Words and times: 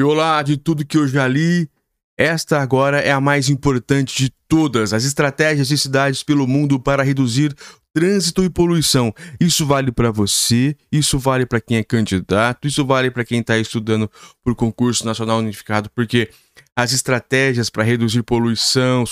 E 0.00 0.02
olá, 0.02 0.40
de 0.40 0.56
tudo 0.56 0.82
que 0.82 0.96
eu 0.96 1.06
já 1.06 1.28
li, 1.28 1.68
esta 2.16 2.58
agora 2.62 3.00
é 3.00 3.12
a 3.12 3.20
mais 3.20 3.50
importante 3.50 4.16
de 4.16 4.32
todas: 4.48 4.94
as 4.94 5.04
estratégias 5.04 5.68
de 5.68 5.76
cidades 5.76 6.22
pelo 6.22 6.46
mundo 6.46 6.80
para 6.80 7.02
reduzir 7.02 7.54
trânsito 7.92 8.42
e 8.42 8.48
poluição. 8.48 9.12
Isso 9.38 9.66
vale 9.66 9.92
para 9.92 10.10
você, 10.10 10.74
isso 10.90 11.18
vale 11.18 11.44
para 11.44 11.60
quem 11.60 11.76
é 11.76 11.84
candidato, 11.84 12.66
isso 12.66 12.82
vale 12.82 13.10
para 13.10 13.26
quem 13.26 13.40
está 13.40 13.58
estudando 13.58 14.10
por 14.42 14.54
concurso 14.54 15.04
nacional 15.04 15.38
unificado, 15.38 15.90
porque 15.94 16.30
as 16.74 16.94
estratégias 16.94 17.68
para 17.68 17.84
reduzir 17.84 18.22
poluição, 18.22 19.04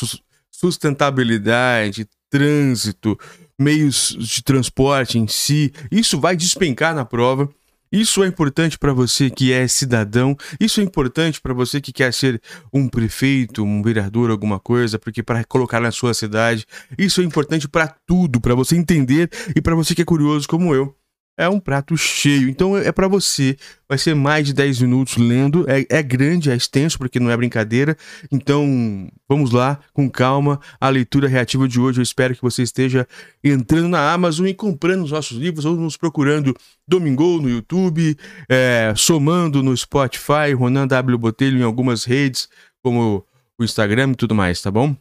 sustentabilidade, 0.50 2.09
trânsito, 2.30 3.14
meios 3.59 4.16
de 4.18 4.43
transporte 4.43 5.18
em 5.18 5.29
si, 5.29 5.70
isso 5.93 6.18
vai 6.18 6.34
despencar 6.34 6.95
na 6.95 7.05
prova. 7.05 7.46
Isso 7.91 8.23
é 8.23 8.27
importante 8.27 8.79
para 8.79 8.93
você 8.93 9.30
que 9.30 9.52
é 9.52 9.66
cidadão, 9.66 10.37
isso 10.61 10.80
é 10.80 10.84
importante 10.84 11.41
para 11.41 11.55
você 11.55 11.80
que 11.80 11.93
quer 11.93 12.12
ser 12.12 12.41
um 12.73 12.88
prefeito, 12.88 13.65
um 13.65 13.83
vereador, 13.83 14.30
alguma 14.30 14.59
coisa, 14.59 14.98
porque 14.98 15.23
para 15.23 15.45
colocar 15.45 15.80
na 15.80 15.91
sua 15.91 16.12
cidade, 16.12 16.66
isso 16.98 17.20
é 17.20 17.24
importante 17.24 17.69
para 17.69 17.88
tudo, 18.06 18.41
para 18.41 18.55
você 18.55 18.77
entender 18.77 19.30
e 19.55 19.60
para 19.60 19.74
você 19.74 19.95
que 19.95 20.02
é 20.02 20.05
curioso 20.05 20.46
como 20.46 20.74
eu 20.74 20.98
é 21.38 21.48
um 21.48 21.60
prato 21.60 21.97
cheio. 21.97 22.48
Então 22.48 22.77
é 22.77 22.91
para 22.91 23.06
você. 23.06 23.56
Vai 23.88 23.96
ser 23.96 24.15
mais 24.15 24.45
de 24.45 24.52
10 24.52 24.83
minutos 24.83 25.16
lendo. 25.16 25.65
É, 25.70 25.87
é, 25.88 26.02
grande, 26.02 26.51
é 26.51 26.56
extenso, 26.56 26.98
porque 26.98 27.20
não 27.20 27.30
é 27.30 27.37
brincadeira. 27.37 27.96
Então 28.30 29.09
vamos 29.29 29.52
lá, 29.52 29.79
com 29.93 30.10
calma. 30.10 30.60
A 30.80 30.88
leitura 30.88 31.29
reativa 31.29 31.69
de 31.69 31.80
hoje. 31.80 32.01
Eu 32.01 32.02
espero 32.02 32.34
que 32.34 32.43
você 32.43 32.62
esteja 32.62 33.06
entrando 33.43 33.88
na 33.88 34.12
Amazon 34.12 34.48
e 34.48 34.52
comprando 34.52 35.05
os 35.05 35.12
nossos 35.12 35.38
livros, 35.38 35.65
ou 35.65 35.77
nos 35.77 35.96
procurando 35.96 36.55
Domingo 36.87 37.41
no 37.41 37.48
YouTube, 37.48 38.16
é, 38.48 38.93
somando 38.96 39.62
no 39.62 39.77
Spotify, 39.77 40.52
Ronan 40.57 40.88
W. 40.88 41.16
Botelho 41.18 41.59
em 41.59 41.62
algumas 41.62 42.05
redes, 42.05 42.48
como 42.82 43.24
o 43.57 43.65
Instagram 43.65 44.10
e 44.12 44.16
tudo 44.16 44.34
mais, 44.34 44.60
tá 44.60 44.70
bom? 44.70 44.96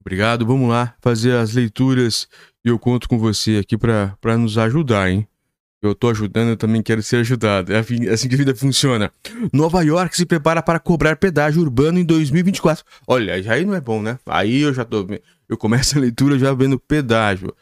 Obrigado. 0.00 0.44
Vamos 0.46 0.68
lá 0.68 0.94
fazer 1.00 1.32
as 1.32 1.54
leituras 1.54 2.26
e 2.64 2.68
eu 2.68 2.78
conto 2.78 3.08
com 3.08 3.18
você 3.18 3.58
aqui 3.58 3.76
para 3.76 4.36
nos 4.36 4.58
ajudar, 4.58 5.10
hein? 5.10 5.28
Eu 5.82 5.94
tô 5.94 6.10
ajudando, 6.10 6.50
eu 6.50 6.56
também 6.56 6.82
quero 6.82 7.02
ser 7.02 7.16
ajudado. 7.16 7.72
É 7.72 7.78
assim 7.78 8.28
que 8.28 8.34
a 8.34 8.38
vida 8.38 8.54
funciona. 8.54 9.10
Nova 9.52 9.82
York 9.82 10.14
se 10.14 10.26
prepara 10.26 10.62
para 10.62 10.78
cobrar 10.78 11.16
pedágio 11.16 11.62
urbano 11.62 11.98
em 11.98 12.04
2024. 12.04 12.84
Olha, 13.06 13.34
aí 13.34 13.64
não 13.64 13.74
é 13.74 13.80
bom, 13.80 14.02
né? 14.02 14.18
Aí 14.26 14.60
eu 14.60 14.74
já 14.74 14.84
tô. 14.84 15.06
Eu 15.48 15.56
começo 15.56 15.96
a 15.96 16.00
leitura 16.00 16.38
já 16.38 16.52
vendo 16.52 16.78
pedágio. 16.78 17.54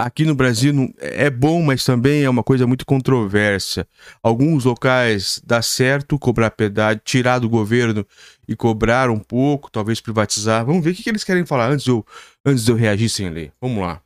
Aqui 0.00 0.24
no 0.24 0.36
Brasil 0.36 0.72
não, 0.72 0.94
é 1.00 1.28
bom, 1.28 1.60
mas 1.60 1.84
também 1.84 2.22
é 2.22 2.30
uma 2.30 2.44
coisa 2.44 2.68
muito 2.68 2.86
controversa. 2.86 3.84
Alguns 4.22 4.64
locais 4.64 5.42
dá 5.44 5.60
certo 5.60 6.16
cobrar 6.16 6.52
pedágio, 6.52 7.02
tirar 7.04 7.40
do 7.40 7.48
governo 7.48 8.06
e 8.46 8.54
cobrar 8.54 9.10
um 9.10 9.18
pouco, 9.18 9.68
talvez 9.68 10.00
privatizar. 10.00 10.64
Vamos 10.64 10.84
ver 10.84 10.90
o 10.90 10.94
que, 10.94 11.02
que 11.02 11.10
eles 11.10 11.24
querem 11.24 11.44
falar 11.44 11.72
antes 11.72 11.84
de 11.84 11.90
eu, 11.90 12.06
antes 12.46 12.64
de 12.64 12.70
eu 12.70 12.76
reagir 12.76 13.08
sem 13.08 13.28
ler. 13.28 13.52
Vamos 13.60 13.82
lá. 13.82 14.00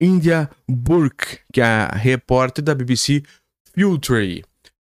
India 0.00 0.48
Burke, 0.66 1.40
que 1.52 1.60
é 1.60 1.64
a 1.64 1.88
repórter 1.88 2.64
da 2.64 2.74
BBC 2.74 3.22
Filtry. 3.74 4.42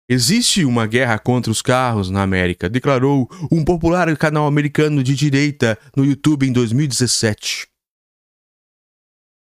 Existe 0.09 0.65
uma 0.65 0.87
guerra 0.87 1.19
contra 1.19 1.51
os 1.51 1.63
carros 1.63 2.11
na 2.11 2.23
América, 2.23 2.69
declarou 2.69 3.29
um 3.51 3.65
popular 3.65 4.15
canal 4.17 4.47
americano 4.47 5.03
de 5.03 5.15
direita 5.15 5.77
no 5.97 6.05
YouTube 6.05 6.47
em 6.47 6.53
2017. 6.53 7.67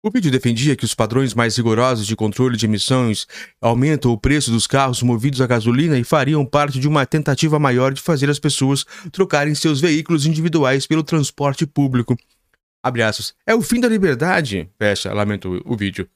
O 0.03 0.09
vídeo 0.09 0.31
defendia 0.31 0.75
que 0.75 0.85
os 0.85 0.93
padrões 0.93 1.33
mais 1.33 1.57
rigorosos 1.57 2.07
de 2.07 2.15
controle 2.15 2.55
de 2.55 2.65
emissões 2.65 3.27
aumentam 3.59 4.11
o 4.11 4.17
preço 4.17 4.51
dos 4.51 4.67
carros 4.67 5.01
movidos 5.01 5.41
a 5.41 5.47
gasolina 5.47 5.97
e 5.97 6.03
fariam 6.03 6.45
parte 6.45 6.79
de 6.79 6.87
uma 6.87 7.05
tentativa 7.05 7.59
maior 7.59 7.91
de 7.91 8.01
fazer 8.01 8.29
as 8.29 8.39
pessoas 8.39 8.85
trocarem 9.11 9.55
seus 9.55 9.81
veículos 9.81 10.25
individuais 10.25 10.87
pelo 10.87 11.03
transporte 11.03 11.65
público 11.65 12.15
abre 12.85 13.01
aspas, 13.01 13.33
é 13.47 13.55
o 13.55 13.63
fim 13.63 13.79
da 13.79 13.87
liberdade, 13.89 14.69
fecha, 14.77 15.11
lamento 15.11 15.59
o 15.65 15.75
vídeo. 15.75 16.07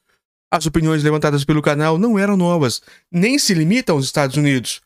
As 0.54 0.68
opiniões 0.68 1.04
levantadas 1.04 1.44
pelo 1.44 1.64
canal 1.64 1.98
não 1.98 2.18
eram 2.20 2.38
novas, 2.38 2.80
nem 3.12 3.40
se 3.40 3.56
limitam 3.56 3.96
aos 3.96 4.06
Estados 4.06 4.38
Unidos. 4.38 4.80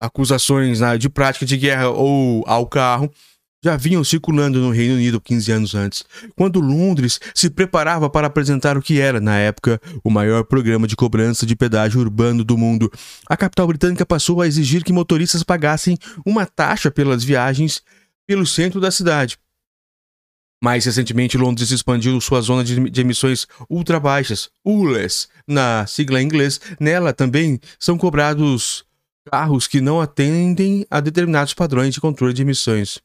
Acusações 0.00 0.78
né, 0.78 0.96
de 0.96 1.08
prática 1.08 1.44
de 1.44 1.56
guerra 1.56 1.88
ou 1.88 2.44
ao 2.46 2.64
carro 2.64 3.12
já 3.60 3.76
vinham 3.76 4.04
circulando 4.04 4.60
no 4.60 4.70
Reino 4.70 4.94
Unido 4.94 5.20
15 5.20 5.50
anos 5.50 5.74
antes, 5.74 6.04
quando 6.36 6.60
Londres 6.60 7.18
se 7.34 7.50
preparava 7.50 8.08
para 8.08 8.28
apresentar 8.28 8.78
o 8.78 8.82
que 8.82 9.00
era, 9.00 9.20
na 9.20 9.36
época, 9.36 9.80
o 10.04 10.10
maior 10.10 10.44
programa 10.44 10.86
de 10.86 10.94
cobrança 10.94 11.44
de 11.44 11.56
pedágio 11.56 12.00
urbano 12.00 12.44
do 12.44 12.56
mundo. 12.56 12.88
A 13.28 13.36
capital 13.36 13.66
britânica 13.66 14.06
passou 14.06 14.40
a 14.40 14.46
exigir 14.46 14.84
que 14.84 14.92
motoristas 14.92 15.42
pagassem 15.42 15.98
uma 16.24 16.46
taxa 16.46 16.88
pelas 16.88 17.24
viagens 17.24 17.82
pelo 18.28 18.46
centro 18.46 18.80
da 18.80 18.92
cidade. 18.92 19.36
Mais 20.62 20.84
recentemente, 20.84 21.38
Londres 21.38 21.70
expandiu 21.70 22.20
sua 22.20 22.40
zona 22.40 22.64
de, 22.64 23.00
emissões 23.00 23.46
ultra 23.70 24.00
baixas, 24.00 24.50
ULES, 24.64 25.28
na 25.46 25.86
sigla 25.86 26.20
em 26.20 26.24
inglês. 26.24 26.60
Nela 26.80 27.12
também 27.12 27.60
são 27.78 27.96
cobrados 27.96 28.84
carros 29.30 29.68
que 29.68 29.80
não 29.80 30.00
atendem 30.00 30.84
a 30.90 31.00
determinados 31.00 31.54
padrões 31.54 31.94
de 31.94 32.00
controle 32.00 32.34
de 32.34 32.42
emissões. 32.42 32.98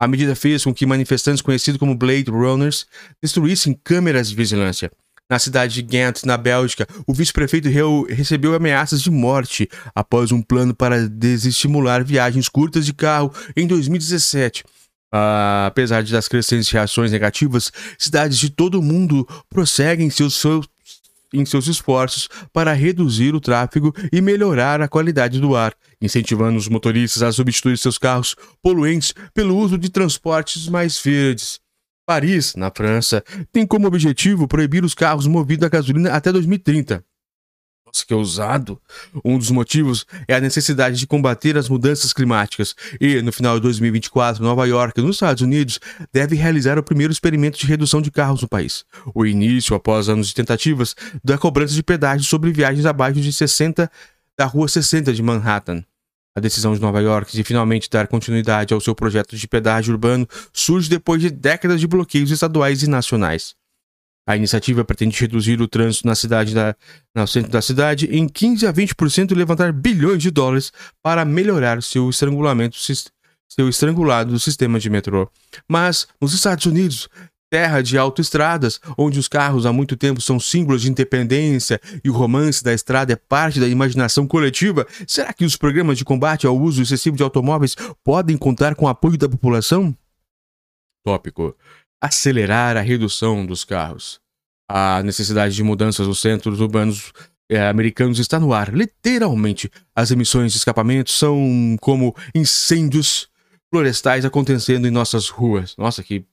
A 0.00 0.06
medida 0.06 0.36
fez 0.36 0.62
com 0.62 0.74
que 0.74 0.86
manifestantes 0.86 1.42
conhecidos 1.42 1.78
como 1.78 1.96
Blade 1.96 2.30
Runners 2.30 2.86
destruíssem 3.20 3.78
câmeras 3.82 4.28
de 4.28 4.36
vigilância. 4.36 4.92
Na 5.30 5.38
cidade 5.38 5.74
de 5.74 5.82
Ghent, 5.82 6.22
na 6.24 6.36
Bélgica, 6.36 6.86
o 7.06 7.12
vice-prefeito 7.12 7.68
recebeu 8.08 8.54
ameaças 8.54 9.02
de 9.02 9.10
morte 9.10 9.68
após 9.94 10.32
um 10.32 10.40
plano 10.40 10.74
para 10.74 11.06
desestimular 11.08 12.02
viagens 12.04 12.48
curtas 12.48 12.86
de 12.86 12.94
carro 12.94 13.32
em 13.54 13.66
2017. 13.66 14.64
Uh, 15.12 15.66
apesar 15.66 16.02
das 16.02 16.28
crescentes 16.28 16.70
reações 16.70 17.10
negativas, 17.10 17.72
cidades 17.98 18.38
de 18.38 18.50
todo 18.50 18.78
o 18.78 18.82
mundo 18.82 19.26
prosseguem 19.48 20.10
seus, 20.10 20.34
seus, 20.34 20.68
em 21.32 21.46
seus 21.46 21.66
esforços 21.66 22.28
para 22.52 22.74
reduzir 22.74 23.34
o 23.34 23.40
tráfego 23.40 23.94
e 24.12 24.20
melhorar 24.20 24.82
a 24.82 24.88
qualidade 24.88 25.40
do 25.40 25.56
ar, 25.56 25.74
incentivando 26.00 26.58
os 26.58 26.68
motoristas 26.68 27.22
a 27.22 27.32
substituir 27.32 27.78
seus 27.78 27.96
carros 27.96 28.36
poluentes 28.62 29.14
pelo 29.32 29.56
uso 29.56 29.78
de 29.78 29.88
transportes 29.88 30.68
mais 30.68 31.00
verdes. 31.00 31.58
Paris, 32.06 32.54
na 32.54 32.70
França, 32.70 33.22
tem 33.52 33.66
como 33.66 33.86
objetivo 33.86 34.48
proibir 34.48 34.84
os 34.84 34.94
carros 34.94 35.26
movidos 35.26 35.66
a 35.66 35.68
gasolina 35.68 36.10
até 36.12 36.32
2030. 36.32 37.04
Nossa, 37.88 38.04
que 38.06 38.12
ousado! 38.12 38.78
Um 39.24 39.38
dos 39.38 39.50
motivos 39.50 40.04
é 40.26 40.34
a 40.34 40.40
necessidade 40.40 40.98
de 40.98 41.06
combater 41.06 41.56
as 41.56 41.68
mudanças 41.68 42.12
climáticas. 42.12 42.74
E, 43.00 43.22
no 43.22 43.32
final 43.32 43.56
de 43.56 43.62
2024, 43.62 44.42
Nova 44.42 44.66
York, 44.66 45.00
nos 45.00 45.16
Estados 45.16 45.42
Unidos, 45.42 45.80
deve 46.12 46.36
realizar 46.36 46.78
o 46.78 46.82
primeiro 46.82 47.12
experimento 47.12 47.58
de 47.58 47.66
redução 47.66 48.02
de 48.02 48.10
carros 48.10 48.42
no 48.42 48.48
país. 48.48 48.84
O 49.14 49.24
início, 49.24 49.74
após 49.74 50.08
anos 50.08 50.28
de 50.28 50.34
tentativas, 50.34 50.94
da 51.24 51.38
cobrança 51.38 51.72
de 51.72 51.82
pedágio 51.82 52.26
sobre 52.26 52.52
viagens 52.52 52.84
abaixo 52.84 53.20
de 53.20 53.32
60 53.32 53.90
da 54.36 54.44
Rua 54.44 54.68
60 54.68 55.12
de 55.12 55.22
Manhattan. 55.22 55.82
A 56.36 56.40
decisão 56.40 56.74
de 56.74 56.80
Nova 56.80 57.00
York 57.00 57.32
de 57.32 57.42
finalmente 57.42 57.90
dar 57.90 58.06
continuidade 58.06 58.72
ao 58.74 58.80
seu 58.80 58.94
projeto 58.94 59.34
de 59.34 59.48
pedágio 59.48 59.92
urbano 59.92 60.28
surge 60.52 60.88
depois 60.88 61.20
de 61.20 61.30
décadas 61.30 61.80
de 61.80 61.86
bloqueios 61.86 62.30
estaduais 62.30 62.82
e 62.82 62.88
nacionais. 62.88 63.57
A 64.28 64.36
iniciativa 64.36 64.84
pretende 64.84 65.18
reduzir 65.18 65.58
o 65.58 65.66
trânsito 65.66 66.06
na 66.06 66.14
cidade 66.14 66.54
da, 66.54 66.76
no 67.14 67.26
centro 67.26 67.50
da 67.50 67.62
cidade 67.62 68.14
em 68.14 68.28
15 68.28 68.66
a 68.66 68.72
20% 68.74 69.30
e 69.30 69.34
levantar 69.34 69.72
bilhões 69.72 70.22
de 70.22 70.30
dólares 70.30 70.70
para 71.02 71.24
melhorar 71.24 71.82
seu 71.82 72.10
estrangulamento 72.10 72.76
seu 72.76 73.70
estrangulado 73.70 74.30
do 74.30 74.38
sistema 74.38 74.78
de 74.78 74.90
metrô. 74.90 75.30
Mas 75.66 76.06
nos 76.20 76.34
Estados 76.34 76.66
Unidos, 76.66 77.08
terra 77.50 77.80
de 77.80 77.96
autoestradas, 77.96 78.78
onde 78.98 79.18
os 79.18 79.28
carros 79.28 79.64
há 79.64 79.72
muito 79.72 79.96
tempo 79.96 80.20
são 80.20 80.38
símbolos 80.38 80.82
de 80.82 80.90
independência 80.90 81.80
e 82.04 82.10
o 82.10 82.12
romance 82.12 82.62
da 82.62 82.74
estrada 82.74 83.14
é 83.14 83.16
parte 83.16 83.58
da 83.58 83.66
imaginação 83.66 84.26
coletiva, 84.26 84.86
será 85.06 85.32
que 85.32 85.46
os 85.46 85.56
programas 85.56 85.96
de 85.96 86.04
combate 86.04 86.46
ao 86.46 86.54
uso 86.54 86.82
excessivo 86.82 87.16
de 87.16 87.22
automóveis 87.22 87.74
podem 88.04 88.36
contar 88.36 88.74
com 88.74 88.84
o 88.84 88.88
apoio 88.88 89.16
da 89.16 89.26
população? 89.26 89.96
Tópico 91.02 91.56
acelerar 92.00 92.76
a 92.76 92.80
redução 92.80 93.44
dos 93.44 93.64
carros. 93.64 94.20
A 94.68 95.02
necessidade 95.02 95.54
de 95.54 95.62
mudanças 95.62 96.06
nos 96.06 96.20
centros 96.20 96.60
urbanos 96.60 97.12
é, 97.48 97.66
americanos 97.68 98.18
está 98.18 98.38
no 98.38 98.52
ar. 98.52 98.74
Literalmente, 98.74 99.70
as 99.94 100.10
emissões 100.10 100.52
de 100.52 100.58
escapamento 100.58 101.10
são 101.10 101.76
como 101.80 102.14
incêndios 102.34 103.28
florestais 103.70 104.24
acontecendo 104.24 104.86
em 104.86 104.90
nossas 104.90 105.28
ruas. 105.28 105.74
Nossa, 105.76 106.02
que 106.02 106.24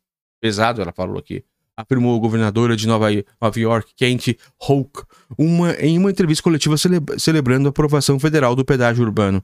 pesado 0.42 0.82
ela 0.82 0.92
falou 0.92 1.18
aqui. 1.18 1.44
Afirmou 1.78 2.16
a 2.16 2.20
governadora 2.20 2.76
de 2.76 2.88
Nova, 2.88 3.08
Nova 3.42 3.60
York, 3.60 3.94
Kent 3.96 4.38
Hoke, 4.60 5.04
uma, 5.38 5.74
em 5.74 5.98
uma 5.98 6.10
entrevista 6.10 6.44
coletiva 6.44 6.76
celebrando 7.18 7.68
a 7.68 7.70
aprovação 7.70 8.18
federal 8.18 8.56
do 8.56 8.64
pedágio 8.64 9.04
urbano. 9.04 9.44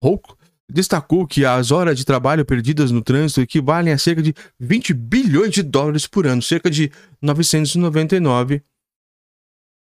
Hoke 0.00 0.34
destacou 0.70 1.26
que 1.26 1.44
as 1.44 1.70
horas 1.70 1.96
de 1.96 2.04
trabalho 2.04 2.44
perdidas 2.44 2.90
no 2.90 3.02
trânsito 3.02 3.40
equivalem 3.40 3.92
a 3.92 3.98
cerca 3.98 4.22
de 4.22 4.34
20 4.60 4.92
bilhões 4.92 5.52
de 5.52 5.62
dólares 5.62 6.06
por 6.06 6.26
ano, 6.26 6.42
cerca 6.42 6.70
de 6.70 6.90
999 7.22 8.62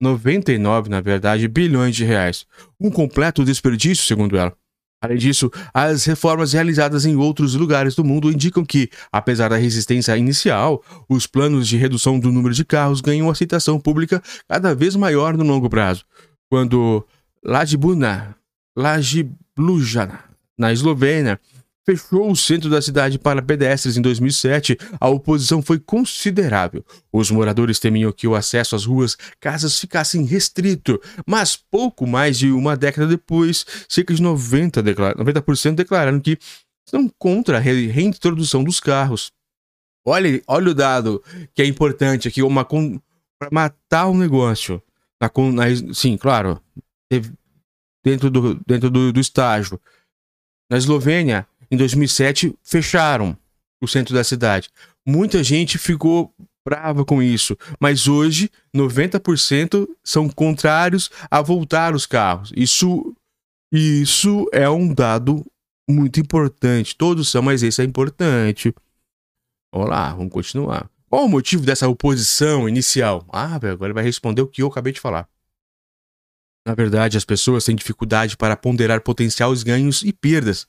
99, 0.00 0.90
na 0.90 1.00
verdade, 1.00 1.48
bilhões 1.48 1.96
de 1.96 2.04
reais. 2.04 2.46
Um 2.78 2.90
completo 2.90 3.44
desperdício, 3.44 4.04
segundo 4.04 4.36
ela. 4.36 4.52
Além 5.00 5.18
disso, 5.18 5.50
as 5.72 6.04
reformas 6.04 6.54
realizadas 6.54 7.04
em 7.04 7.14
outros 7.14 7.54
lugares 7.54 7.94
do 7.94 8.02
mundo 8.02 8.30
indicam 8.30 8.64
que, 8.64 8.88
apesar 9.12 9.48
da 9.48 9.56
resistência 9.56 10.16
inicial, 10.16 10.82
os 11.08 11.26
planos 11.26 11.68
de 11.68 11.76
redução 11.76 12.18
do 12.18 12.32
número 12.32 12.54
de 12.54 12.64
carros 12.64 13.00
ganham 13.02 13.28
aceitação 13.28 13.78
pública 13.78 14.22
cada 14.48 14.74
vez 14.74 14.96
maior 14.96 15.36
no 15.36 15.44
longo 15.44 15.68
prazo. 15.68 16.04
Quando 16.50 17.06
Lajibuna, 17.44 18.34
Lajibluja, 18.74 20.20
na 20.58 20.72
Eslovênia, 20.72 21.40
fechou 21.86 22.30
o 22.30 22.36
centro 22.36 22.70
da 22.70 22.80
cidade 22.80 23.18
para 23.18 23.42
pedestres 23.42 23.96
em 23.96 24.02
2007, 24.02 24.78
a 24.98 25.08
oposição 25.08 25.60
foi 25.60 25.78
considerável. 25.78 26.84
Os 27.12 27.30
moradores 27.30 27.78
temiam 27.78 28.10
que 28.10 28.26
o 28.26 28.34
acesso 28.34 28.74
às 28.74 28.86
ruas, 28.86 29.16
casas 29.38 29.78
ficassem 29.78 30.24
restrito, 30.24 31.00
mas 31.26 31.56
pouco 31.56 32.06
mais 32.06 32.38
de 32.38 32.50
uma 32.50 32.76
década 32.76 33.06
depois, 33.06 33.66
cerca 33.88 34.14
de 34.14 34.22
90%, 34.22 34.82
declar 34.82 35.14
90 35.16 35.72
declararam 35.72 36.20
que 36.20 36.38
são 36.88 37.08
contra 37.18 37.58
a 37.58 37.60
reintrodução 37.60 38.64
dos 38.64 38.80
carros. 38.80 39.30
Olha, 40.06 40.42
olha 40.46 40.70
o 40.70 40.74
dado 40.74 41.22
que 41.54 41.62
é 41.62 41.66
importante 41.66 42.28
aqui, 42.28 42.42
uma 42.42 42.64
para 42.64 43.50
matar 43.50 44.06
o 44.06 44.16
negócio. 44.16 44.82
Na, 45.20 45.30
na, 45.52 45.94
sim, 45.94 46.16
claro, 46.16 46.60
dentro 48.04 48.30
do, 48.30 48.54
dentro 48.66 48.90
do, 48.90 49.12
do 49.12 49.20
estágio. 49.20 49.80
Na 50.70 50.76
Eslovênia, 50.76 51.46
em 51.70 51.76
2007, 51.76 52.54
fecharam 52.62 53.36
o 53.80 53.88
centro 53.88 54.14
da 54.14 54.24
cidade. 54.24 54.70
Muita 55.06 55.42
gente 55.44 55.78
ficou 55.78 56.32
brava 56.66 57.04
com 57.04 57.22
isso, 57.22 57.56
mas 57.78 58.08
hoje 58.08 58.50
90% 58.74 59.86
são 60.02 60.28
contrários 60.28 61.10
a 61.30 61.42
voltar 61.42 61.94
os 61.94 62.06
carros. 62.06 62.52
Isso, 62.56 63.14
isso 63.70 64.48
é 64.50 64.68
um 64.68 64.92
dado 64.92 65.44
muito 65.88 66.18
importante. 66.18 66.96
Todos 66.96 67.28
são, 67.28 67.42
mas 67.42 67.62
esse 67.62 67.82
é 67.82 67.84
importante. 67.84 68.74
Vamos 69.72 69.90
lá, 69.90 70.14
vamos 70.14 70.32
continuar. 70.32 70.88
Qual 71.10 71.26
o 71.26 71.28
motivo 71.28 71.64
dessa 71.64 71.86
oposição 71.86 72.68
inicial? 72.68 73.26
Ah, 73.30 73.54
agora 73.54 73.84
ele 73.84 73.92
vai 73.92 74.04
responder 74.04 74.40
o 74.40 74.46
que 74.46 74.62
eu 74.62 74.68
acabei 74.68 74.92
de 74.92 75.00
falar. 75.00 75.28
Na 76.66 76.74
verdade, 76.74 77.16
as 77.16 77.24
pessoas 77.24 77.64
têm 77.64 77.76
dificuldade 77.76 78.36
para 78.36 78.56
ponderar 78.56 79.02
potenciais 79.02 79.62
ganhos 79.62 80.02
e 80.02 80.12
perdas. 80.12 80.66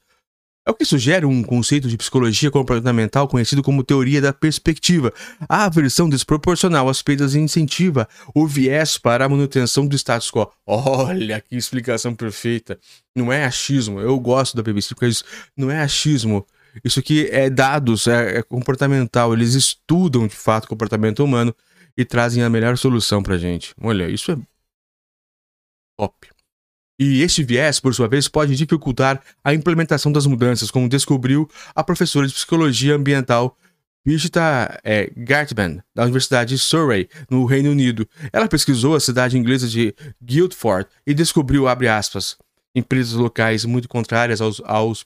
É 0.68 0.72
o 0.72 0.74
que 0.74 0.84
sugere 0.84 1.28
um 1.28 1.44
conceito 1.44 1.88
de 1.88 1.96
psicologia 1.96 2.50
comportamental 2.50 3.28
conhecido 3.28 3.62
como 3.62 3.84
teoria 3.84 4.20
da 4.20 4.34
perspectiva. 4.34 5.14
A 5.48 5.66
aversão 5.66 6.10
desproporcional 6.10 6.90
às 6.90 7.04
perdas 7.04 7.36
incentiva 7.36 8.10
o 8.34 8.48
viés 8.48 8.98
para 8.98 9.26
a 9.26 9.30
manutenção 9.30 9.86
do 9.86 9.96
status 9.96 10.32
quo. 10.32 10.52
Olha 10.66 11.40
que 11.40 11.56
explicação 11.56 12.16
perfeita. 12.16 12.80
Não 13.16 13.32
é 13.32 13.46
achismo. 13.46 14.00
Eu 14.00 14.20
gosto 14.20 14.58
da 14.58 14.64
BBC 14.64 14.96
porque 14.96 15.08
isso 15.08 15.24
não 15.56 15.70
é 15.70 15.84
achismo. 15.84 16.44
Isso 16.84 17.00
aqui 17.00 17.30
é 17.32 17.48
dados, 17.48 18.08
é, 18.08 18.40
é 18.40 18.42
comportamental. 18.42 19.34
Eles 19.34 19.54
estudam 19.54 20.28
de 20.28 20.36
fato 20.36 20.66
o 20.66 20.70
comportamento 20.70 21.24
humano 21.24 21.56
e 21.96 22.04
trazem 22.04 22.42
a 22.42 22.50
melhor 22.50 22.76
solução 22.76 23.22
pra 23.22 23.38
gente. 23.38 23.76
Olha, 23.80 24.10
isso 24.10 24.32
é 24.32 24.38
top. 25.98 26.28
E 26.98 27.22
este 27.22 27.44
viés, 27.44 27.80
por 27.80 27.94
sua 27.94 28.08
vez, 28.08 28.28
pode 28.28 28.56
dificultar 28.56 29.22
a 29.44 29.54
implementação 29.54 30.12
das 30.12 30.26
mudanças, 30.26 30.72
como 30.72 30.88
descobriu 30.88 31.50
a 31.76 31.84
professora 31.84 32.26
de 32.26 32.34
psicologia 32.34 32.96
ambiental 32.96 33.58
Birgitta 34.06 34.80
é, 34.84 35.12
Gartman, 35.18 35.82
da 35.94 36.04
Universidade 36.04 36.56
de 36.56 36.60
Surrey, 36.60 37.10
no 37.30 37.44
Reino 37.46 37.72
Unido. 37.72 38.08
Ela 38.32 38.48
pesquisou 38.48 38.96
a 38.96 39.00
cidade 39.00 39.36
inglesa 39.38 39.68
de 39.68 39.96
Guildford 40.24 40.88
e 41.08 41.14
descobriu, 41.14 41.68
abre 41.68 41.88
aspas, 41.88 42.38
empresas 42.76 43.14
locais 43.14 43.66
muito 43.66 43.90
contrárias 43.90 44.42
aos, 44.42 44.62
aos 44.64 45.04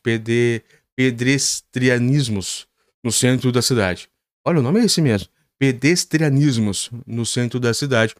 pedestrianismos 0.97 2.67
no 3.01 3.11
centro 3.11 3.51
da 3.51 3.61
cidade. 3.61 4.09
Olha, 4.45 4.59
o 4.59 4.63
nome 4.63 4.81
é 4.81 4.85
esse 4.85 5.01
mesmo. 5.01 5.29
Pedestrianismos 5.57 6.91
no 7.07 7.25
centro 7.25 7.59
da 7.59 7.73
cidade 7.73 8.13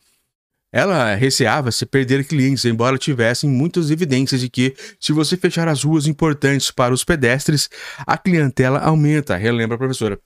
ela 0.71 1.15
receava-se 1.15 1.85
perder 1.85 2.25
clientes, 2.25 2.65
embora 2.65 2.97
tivessem 2.97 3.49
muitas 3.49 3.89
evidências 3.89 4.41
de 4.41 4.49
que, 4.49 4.75
se 4.99 5.11
você 5.11 5.35
fechar 5.35 5.67
as 5.67 5.83
ruas 5.83 6.05
importantes 6.05 6.71
para 6.71 6.93
os 6.93 7.03
pedestres, 7.03 7.69
a 8.05 8.17
clientela 8.17 8.79
aumenta, 8.79 9.35
relembra 9.35 9.75
a 9.75 9.79
professora. 9.79 10.19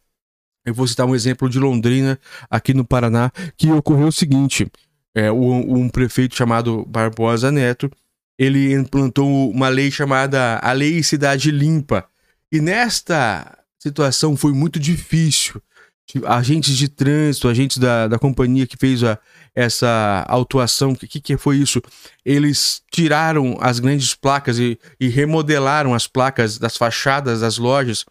Eu 0.65 0.73
vou 0.73 0.87
citar 0.87 1.05
um 1.05 1.15
exemplo 1.15 1.49
de 1.49 1.59
Londrina, 1.59 2.19
aqui 2.49 2.73
no 2.73 2.85
Paraná, 2.85 3.31
que 3.57 3.71
ocorreu 3.71 4.07
o 4.07 4.11
seguinte: 4.11 4.69
é, 5.15 5.31
um, 5.31 5.79
um 5.79 5.89
prefeito 5.89 6.35
chamado 6.35 6.85
Barbosa 6.85 7.51
Neto 7.51 7.91
ele 8.37 8.73
implantou 8.73 9.51
uma 9.51 9.69
lei 9.69 9.91
chamada 9.91 10.59
a 10.59 10.71
Lei 10.71 11.03
Cidade 11.03 11.51
Limpa. 11.51 12.07
E 12.51 12.59
nesta 12.59 13.57
situação 13.79 14.35
foi 14.35 14.53
muito 14.53 14.79
difícil. 14.79 15.61
Agentes 16.25 16.77
de 16.77 16.87
trânsito, 16.87 17.47
agentes 17.47 17.77
da, 17.77 18.07
da 18.07 18.19
companhia 18.19 18.67
que 18.67 18.77
fez 18.77 19.03
a, 19.03 19.17
essa 19.55 20.25
autuação. 20.27 20.91
O 20.91 20.95
que, 20.95 21.19
que 21.19 21.37
foi 21.37 21.57
isso? 21.57 21.81
Eles 22.25 22.81
tiraram 22.91 23.57
as 23.59 23.79
grandes 23.79 24.13
placas 24.13 24.59
e, 24.59 24.77
e 24.99 25.07
remodelaram 25.07 25.93
as 25.93 26.05
placas 26.07 26.57
das 26.57 26.77
fachadas 26.77 27.41
das 27.41 27.57
lojas. 27.57 28.05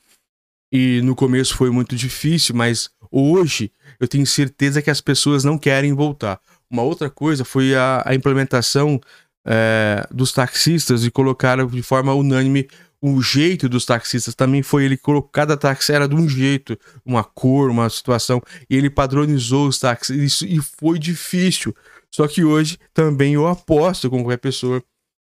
E 0.72 1.02
no 1.02 1.14
começo 1.14 1.54
foi 1.54 1.70
muito 1.70 1.94
difícil, 1.94 2.54
mas 2.54 2.90
hoje 3.10 3.70
eu 4.00 4.08
tenho 4.08 4.26
certeza 4.26 4.80
que 4.80 4.90
as 4.90 5.00
pessoas 5.00 5.44
não 5.44 5.58
querem 5.58 5.92
voltar. 5.92 6.40
Uma 6.70 6.82
outra 6.82 7.10
coisa 7.10 7.44
foi 7.44 7.74
a, 7.74 8.02
a 8.06 8.14
implementação 8.14 8.98
é, 9.46 10.06
dos 10.10 10.32
taxistas 10.32 11.04
e 11.04 11.10
colocaram 11.10 11.66
de 11.66 11.82
forma 11.82 12.14
unânime 12.14 12.68
o 13.02 13.20
jeito 13.20 13.68
dos 13.68 13.84
taxistas 13.84 14.32
também 14.32 14.62
foi 14.62 14.84
ele 14.84 14.96
colocou 14.96 15.28
cada 15.28 15.56
táxi 15.56 15.92
era 15.92 16.06
de 16.06 16.14
um 16.14 16.28
jeito, 16.28 16.78
uma 17.04 17.24
cor, 17.24 17.68
uma 17.68 17.90
situação, 17.90 18.40
e 18.70 18.76
ele 18.76 18.88
padronizou 18.88 19.66
os 19.66 19.80
táxis 19.80 20.16
isso, 20.16 20.46
e 20.46 20.60
foi 20.60 21.00
difícil. 21.00 21.74
Só 22.14 22.28
que 22.28 22.44
hoje 22.44 22.78
também 22.94 23.34
eu 23.34 23.48
aposto 23.48 24.08
com 24.08 24.22
qualquer 24.22 24.36
pessoa 24.38 24.80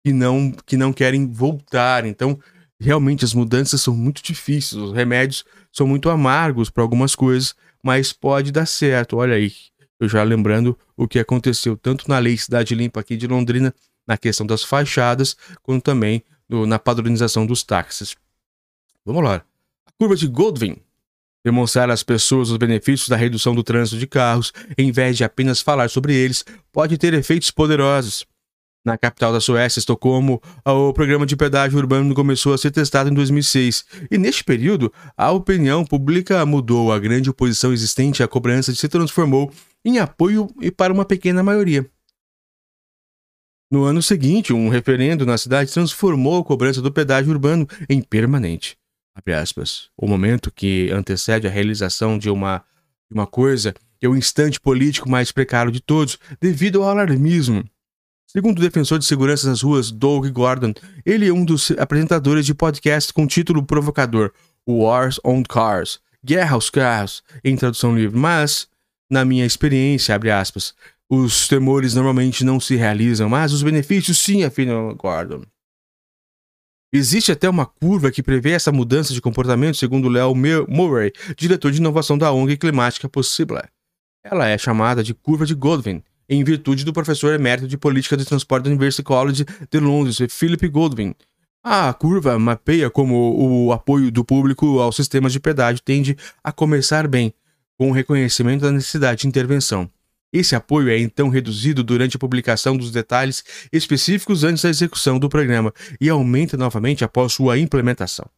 que 0.06 0.14
não 0.14 0.54
que 0.66 0.78
não 0.78 0.94
querem 0.94 1.30
voltar. 1.30 2.06
Então, 2.06 2.40
realmente 2.80 3.25
as 3.25 3.34
mudanças 3.34 3.81
são 3.81 3.94
muito 3.94 4.24
difíceis, 4.24 4.81
os 4.81 4.94
remédios 4.94 5.44
são 5.69 5.86
muito 5.86 6.10
amargos 6.10 6.69
para 6.69 6.84
algumas 6.84 7.16
coisas, 7.16 7.54
mas 7.84 8.14
pode 8.14 8.50
dar 8.50 8.66
certo. 8.66 9.18
Olha 9.18 9.36
aí, 9.36 9.52
eu 10.00 10.08
já 10.08 10.24
lembrando 10.24 10.78
o 10.96 11.06
que 11.06 11.19
aconteceu 11.19 11.75
tanto 11.75 12.08
na 12.08 12.18
lei 12.18 12.38
Cidade 12.38 12.74
Limpa 12.74 13.02
aqui 13.02 13.18
de 13.18 13.28
Londrina, 13.28 13.74
na 14.08 14.18
questão 14.18 14.48
das 14.48 14.64
fachadas, 14.64 15.36
quanto 15.62 15.84
também 15.84 16.24
do, 16.49 16.65
na 16.65 16.79
padronização 16.79 17.45
dos 17.45 17.63
táxis. 17.63 18.15
Vamos 19.05 19.23
lá. 19.23 19.44
A 19.85 19.92
curva 19.97 20.16
de 20.16 20.27
Goldwyn 20.27 20.77
Demonstrar 21.47 21.89
às 21.89 22.04
pessoas 22.04 22.49
os 22.49 22.57
benefícios 22.57 23.07
da 23.07 23.16
redução 23.16 23.56
do 23.56 23.63
trânsito 23.63 23.97
de 23.97 24.06
carros, 24.06 24.51
em 24.77 24.92
vez 24.92 25.16
de 25.16 25.23
apenas 25.23 25.61
falar 25.61 25.89
sobre 25.89 26.13
eles, 26.13 26.44
pode 26.73 26.97
ter 26.97 27.13
efeitos 27.13 27.49
poderosos. 27.51 28.25
Na 28.83 28.97
capital 28.97 29.31
da 29.31 29.39
Suécia, 29.39 29.80
Estocolmo, 29.80 30.42
o 30.66 30.92
programa 30.92 31.25
de 31.25 31.37
pedágio 31.37 31.77
urbano 31.77 32.13
começou 32.13 32.54
a 32.54 32.57
ser 32.57 32.71
testado 32.71 33.09
em 33.09 33.13
2006, 33.13 33.85
e 34.11 34.18
neste 34.18 34.44
período, 34.44 34.92
a 35.16 35.31
opinião 35.31 35.85
pública 35.85 36.45
mudou, 36.45 36.92
a 36.92 36.99
grande 36.99 37.30
oposição 37.30 37.71
existente 37.71 38.21
à 38.21 38.27
cobrança 38.27 38.75
se 38.75 38.87
transformou 38.89 39.49
em 39.85 39.99
apoio 39.99 40.49
e 40.61 40.69
para 40.69 40.92
uma 40.92 41.06
pequena 41.06 41.42
maioria. 41.42 41.89
No 43.69 43.83
ano 43.83 44.02
seguinte, 44.02 44.54
um 44.54 44.69
referendo 44.69 45.26
na 45.26 45.38
cidade 45.38 45.74
transformou 45.74 46.40
a 46.40 46.44
cobrança 46.44 46.81
do 46.81 46.92
pedágio 46.92 47.31
urbano 47.31 47.68
em 47.90 48.02
permanente. 48.02 48.78
O 49.97 50.07
momento 50.07 50.52
que 50.52 50.90
antecede 50.92 51.47
a 51.47 51.50
realização 51.50 52.18
de 52.18 52.30
uma, 52.30 52.64
de 53.09 53.14
uma 53.14 53.28
coisa 53.28 53.74
é 54.02 54.07
o 54.07 54.16
instante 54.16 54.59
político 54.59 55.09
mais 55.09 55.31
precário 55.31 55.71
de 55.71 55.81
todos, 55.81 56.18
devido 56.40 56.81
ao 56.81 56.90
alarmismo. 56.90 57.64
Segundo 58.28 58.59
o 58.59 58.62
defensor 58.62 59.00
de 59.00 59.06
segurança 59.06 59.50
nas 59.50 59.62
ruas, 59.62 59.92
Doug 59.92 60.28
Gordon, 60.28 60.74
ele 61.06 61.28
é 61.28 61.33
um 61.33 61.44
dos 61.44 61.71
apresentadores 61.71 62.45
de 62.45 62.54
podcast 62.54 63.12
com 63.12 63.28
título 63.28 63.64
provocador 63.64 64.31
Wars 64.68 65.19
on 65.26 65.44
Cars, 65.44 66.00
Guerra 66.24 66.56
aos 66.56 66.69
Carros, 66.69 67.24
em 67.44 67.56
tradução 67.56 67.95
livre. 67.95 68.18
Mas, 68.18 68.68
na 69.09 69.26
minha 69.26 69.45
experiência, 69.45 70.18
aspas, 70.40 70.74
os 71.09 71.47
temores 71.47 71.94
normalmente 71.94 72.44
não 72.44 72.59
se 72.59 72.76
realizam, 72.76 73.30
mas 73.30 73.54
os 73.54 73.64
benefícios 73.64 74.18
sim, 74.18 74.44
afirma 74.44 74.94
Gordon. 74.94 75.44
Existe 76.94 77.31
até 77.31 77.49
uma 77.49 77.66
curva 77.66 78.11
que 78.11 78.23
prevê 78.23 78.52
essa 78.52 78.71
mudança 78.71 79.14
de 79.14 79.21
comportamento, 79.21 79.76
segundo 79.76 80.07
Leo 80.07 80.33
Murray, 80.35 81.11
diretor 81.37 81.71
de 81.71 81.80
inovação 81.80 82.18
da 82.18 82.31
ONG 82.31 82.57
Climática 82.57 83.09
Possível. 83.09 83.61
Ela 84.23 84.47
é 84.47 84.57
chamada 84.57 85.04
de 85.04 85.14
curva 85.14 85.45
de 85.45 85.54
Goldwyn, 85.54 86.02
em 86.30 86.44
virtude 86.44 86.83
do 86.83 86.94
professor 86.94 87.33
emérito 87.33 87.68
de 87.68 87.78
política 87.78 88.18
de 88.18 88.26
transporte 88.26 88.66
da 88.66 88.69
University 88.69 89.04
College 89.04 89.45
de 89.69 89.80
Londres, 89.80 90.18
Philip 90.30 90.68
Goldwyn. 90.68 91.14
A 91.64 91.94
curva 91.94 92.40
mapeia 92.40 92.90
como 92.90 93.66
o 93.66 93.73
apoio 93.73 94.09
do 94.09 94.23
público 94.23 94.80
aos 94.80 94.95
sistemas 94.95 95.33
de 95.33 95.40
pedágio 95.40 95.81
tende 95.83 96.18
a 96.42 96.52
começar 96.52 97.07
bem, 97.07 97.33
com 97.78 97.90
o 97.90 97.94
reconhecimento 97.94 98.61
da 98.61 98.71
necessidade 98.71 99.21
de 99.21 99.28
intervenção. 99.28 99.90
Esse 100.31 100.56
apoio 100.56 100.90
é 100.90 101.00
então 101.00 101.30
reduzido 101.30 101.84
durante 101.84 102.18
a 102.18 102.19
publicação 102.19 102.76
dos 102.76 102.92
detalhes 102.92 103.44
específicos 103.72 104.44
antes 104.44 104.64
da 104.64 104.69
execução 104.69 105.18
do 105.18 105.30
programa 105.30 105.74
e 106.02 106.10
aumenta 106.10 106.57
novamente 106.57 107.04
após 107.04 107.34
sua 107.34 107.57
implementação. 107.57 108.30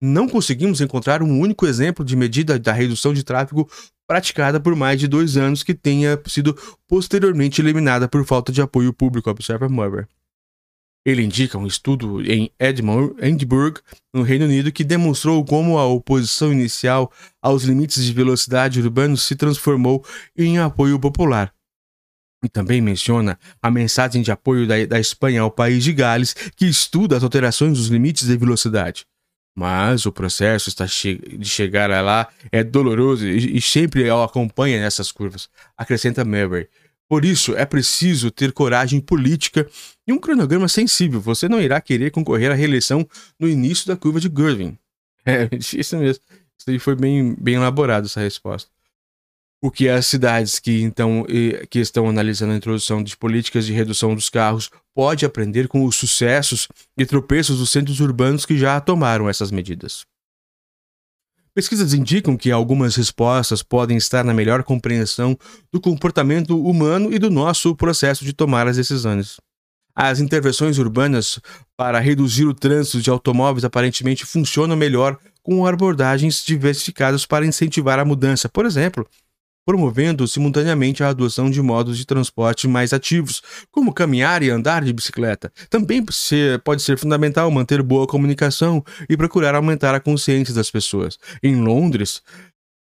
Não 0.00 0.28
conseguimos 0.28 0.80
encontrar 0.80 1.22
um 1.22 1.38
único 1.38 1.66
exemplo 1.66 2.04
de 2.04 2.16
medida 2.16 2.58
da 2.58 2.72
redução 2.72 3.14
de 3.14 3.22
tráfego 3.22 3.70
praticada 4.06 4.60
por 4.60 4.74
mais 4.74 4.98
de 5.00 5.08
dois 5.08 5.36
anos 5.36 5.62
que 5.62 5.72
tenha 5.72 6.20
sido 6.26 6.54
posteriormente 6.86 7.60
eliminada 7.60 8.08
por 8.08 8.24
falta 8.26 8.52
de 8.52 8.60
apoio 8.60 8.92
público, 8.92 9.30
observa 9.30 9.68
Murray. 9.68 10.04
Ele 11.04 11.22
indica 11.22 11.58
um 11.58 11.66
estudo 11.66 12.22
em 12.22 12.50
Edinburgh, 12.58 13.80
no 14.12 14.22
Reino 14.22 14.46
Unido, 14.46 14.72
que 14.72 14.82
demonstrou 14.82 15.44
como 15.44 15.78
a 15.78 15.86
oposição 15.86 16.50
inicial 16.50 17.12
aos 17.42 17.64
limites 17.64 18.02
de 18.02 18.12
velocidade 18.12 18.80
urbanos 18.80 19.22
se 19.22 19.36
transformou 19.36 20.04
em 20.36 20.58
apoio 20.58 20.98
popular. 20.98 21.52
E 22.42 22.48
também 22.48 22.80
menciona 22.80 23.38
a 23.62 23.70
mensagem 23.70 24.22
de 24.22 24.30
apoio 24.30 24.66
da, 24.66 24.84
da 24.86 24.98
Espanha 24.98 25.42
ao 25.42 25.50
país 25.50 25.84
de 25.84 25.92
Gales, 25.92 26.34
que 26.56 26.66
estuda 26.66 27.16
as 27.16 27.22
alterações 27.22 27.76
dos 27.76 27.88
limites 27.88 28.26
de 28.26 28.36
velocidade. 28.36 29.06
Mas 29.56 30.04
o 30.04 30.10
processo 30.10 30.70
che 30.88 31.14
de 31.38 31.48
chegar 31.48 31.88
lá 32.02 32.28
é 32.50 32.64
doloroso 32.64 33.26
e, 33.26 33.56
e 33.56 33.60
sempre 33.60 34.10
acompanha 34.10 34.80
nessas 34.80 35.12
curvas, 35.12 35.48
acrescenta 35.76 36.24
Murray. 36.24 36.66
Por 37.08 37.24
isso, 37.24 37.54
é 37.54 37.64
preciso 37.66 38.30
ter 38.30 38.52
coragem 38.52 39.00
política 39.00 39.68
e 40.06 40.12
um 40.12 40.18
cronograma 40.18 40.68
sensível. 40.68 41.20
Você 41.20 41.48
não 41.48 41.60
irá 41.60 41.80
querer 41.80 42.10
concorrer 42.10 42.50
à 42.50 42.54
reeleição 42.54 43.06
no 43.38 43.48
início 43.48 43.86
da 43.86 43.96
curva 43.96 44.20
de 44.20 44.30
Gervin. 44.34 44.78
É, 45.26 45.48
isso 45.54 45.96
mesmo. 45.96 46.22
Isso 46.58 46.68
aí 46.68 46.78
foi 46.78 46.94
bem, 46.94 47.34
bem 47.40 47.54
elaborado, 47.54 48.04
essa 48.04 48.20
resposta. 48.20 48.70
O 49.62 49.70
que 49.70 49.88
as 49.88 50.06
cidades 50.06 50.58
que, 50.58 50.82
então, 50.82 51.26
que 51.70 51.78
estão 51.78 52.06
analisando 52.10 52.52
a 52.52 52.56
introdução 52.56 53.02
de 53.02 53.16
políticas 53.16 53.64
de 53.64 53.72
redução 53.72 54.14
dos 54.14 54.28
carros 54.28 54.70
pode 54.94 55.24
aprender 55.24 55.66
com 55.66 55.82
os 55.86 55.96
sucessos 55.96 56.68
e 56.98 57.06
tropeços 57.06 57.58
dos 57.58 57.70
centros 57.70 58.00
urbanos 58.00 58.44
que 58.44 58.58
já 58.58 58.78
tomaram 58.82 59.26
essas 59.26 59.50
medidas. 59.50 60.04
Pesquisas 61.54 61.94
indicam 61.94 62.36
que 62.36 62.50
algumas 62.50 62.96
respostas 62.96 63.62
podem 63.62 63.96
estar 63.96 64.24
na 64.24 64.34
melhor 64.34 64.64
compreensão 64.64 65.38
do 65.72 65.80
comportamento 65.80 66.60
humano 66.60 67.14
e 67.14 67.18
do 67.18 67.30
nosso 67.30 67.76
processo 67.76 68.24
de 68.24 68.32
tomar 68.32 68.66
as 68.66 68.76
decisões. 68.76 69.36
As 69.94 70.18
intervenções 70.18 70.78
urbanas 70.78 71.38
para 71.76 72.00
reduzir 72.00 72.44
o 72.44 72.54
trânsito 72.54 73.00
de 73.00 73.08
automóveis 73.08 73.64
aparentemente 73.64 74.26
funcionam 74.26 74.76
melhor 74.76 75.16
com 75.44 75.64
abordagens 75.64 76.44
diversificadas 76.44 77.24
para 77.24 77.46
incentivar 77.46 78.00
a 78.00 78.04
mudança. 78.04 78.48
Por 78.48 78.66
exemplo, 78.66 79.06
promovendo 79.64 80.26
simultaneamente 80.28 81.02
a 81.02 81.08
adoção 81.08 81.50
de 81.50 81.60
modos 81.62 81.96
de 81.96 82.06
transporte 82.06 82.68
mais 82.68 82.92
ativos, 82.92 83.42
como 83.70 83.92
caminhar 83.92 84.42
e 84.42 84.50
andar 84.50 84.84
de 84.84 84.92
bicicleta. 84.92 85.52
Também 85.70 86.04
pode 86.62 86.82
ser 86.82 86.98
fundamental 86.98 87.50
manter 87.50 87.82
boa 87.82 88.06
comunicação 88.06 88.84
e 89.08 89.16
procurar 89.16 89.54
aumentar 89.54 89.94
a 89.94 90.00
consciência 90.00 90.54
das 90.54 90.70
pessoas. 90.70 91.18
Em 91.42 91.56
Londres, 91.56 92.22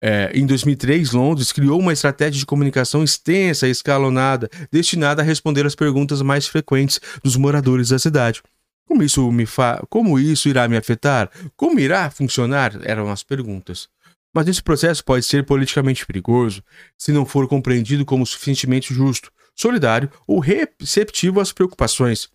é, 0.04 0.32
em 0.34 0.48
2003, 0.48 1.12
Londres 1.12 1.52
criou 1.52 1.80
uma 1.80 1.94
estratégia 1.94 2.40
de 2.40 2.46
comunicação 2.46 3.04
extensa 3.04 3.68
e 3.68 3.72
escalonada, 3.72 4.50
destinada 4.72 5.22
a 5.22 5.26
responder 5.26 5.66
às 5.66 5.76
perguntas 5.76 6.24
mais 6.24 6.48
frequentes 6.48 7.00
dos 7.24 7.36
moradores 7.36 7.90
da 7.90 8.00
cidade. 8.00 8.42
Como 8.88 9.04
isso, 9.04 9.32
me 9.32 9.46
fa... 9.46 9.82
Como 9.90 10.20
isso 10.20 10.50
irá 10.50 10.68
me 10.68 10.76
afetar? 10.76 11.30
Como 11.56 11.80
irá 11.80 12.10
funcionar? 12.10 12.78
Eram 12.84 13.10
as 13.12 13.24
perguntas. 13.24 13.88
Mas 14.34 14.48
esse 14.48 14.64
processo 14.64 15.04
pode 15.04 15.26
ser 15.26 15.46
politicamente 15.46 16.06
perigoso 16.06 16.64
se 16.98 17.12
não 17.12 17.26
for 17.26 17.48
compreendido 17.48 18.06
como 18.06 18.26
suficientemente 18.26 18.94
justo, 18.94 19.32
solidário 19.56 20.10
ou 20.26 20.40
receptivo 20.40 21.40
às 21.40 21.52
preocupações. 21.52 22.30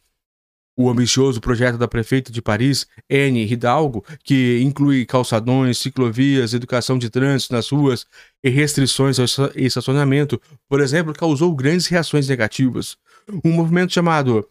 O 0.78 0.90
ambicioso 0.90 1.40
projeto 1.40 1.78
da 1.78 1.88
prefeita 1.88 2.30
de 2.30 2.42
Paris, 2.42 2.86
Anne 3.10 3.50
Hidalgo, 3.50 4.04
que 4.22 4.60
inclui 4.60 5.06
calçadões, 5.06 5.78
ciclovias, 5.78 6.52
educação 6.52 6.98
de 6.98 7.08
trânsito 7.08 7.54
nas 7.54 7.70
ruas 7.70 8.04
e 8.44 8.50
restrições 8.50 9.18
ao 9.18 9.24
estacionamento, 9.54 10.38
por 10.68 10.82
exemplo, 10.82 11.14
causou 11.14 11.54
grandes 11.54 11.86
reações 11.86 12.28
negativas. 12.28 12.98
Um 13.42 13.52
movimento 13.52 13.94
chamado 13.94 14.46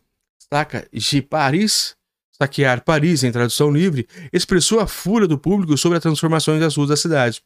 Saca 0.52 0.88
de 0.92 1.22
Paris 1.22 1.96
Saquear 2.38 2.84
Paris, 2.84 3.24
em 3.24 3.32
tradução 3.32 3.72
livre, 3.72 4.08
expressou 4.32 4.80
a 4.82 4.88
fúria 4.88 5.28
do 5.28 5.38
público 5.38 5.78
sobre 5.78 5.98
as 5.98 6.02
transformações 6.02 6.60
das 6.60 6.76
ruas 6.76 6.90
da 6.90 6.98
cidade. 6.98 7.42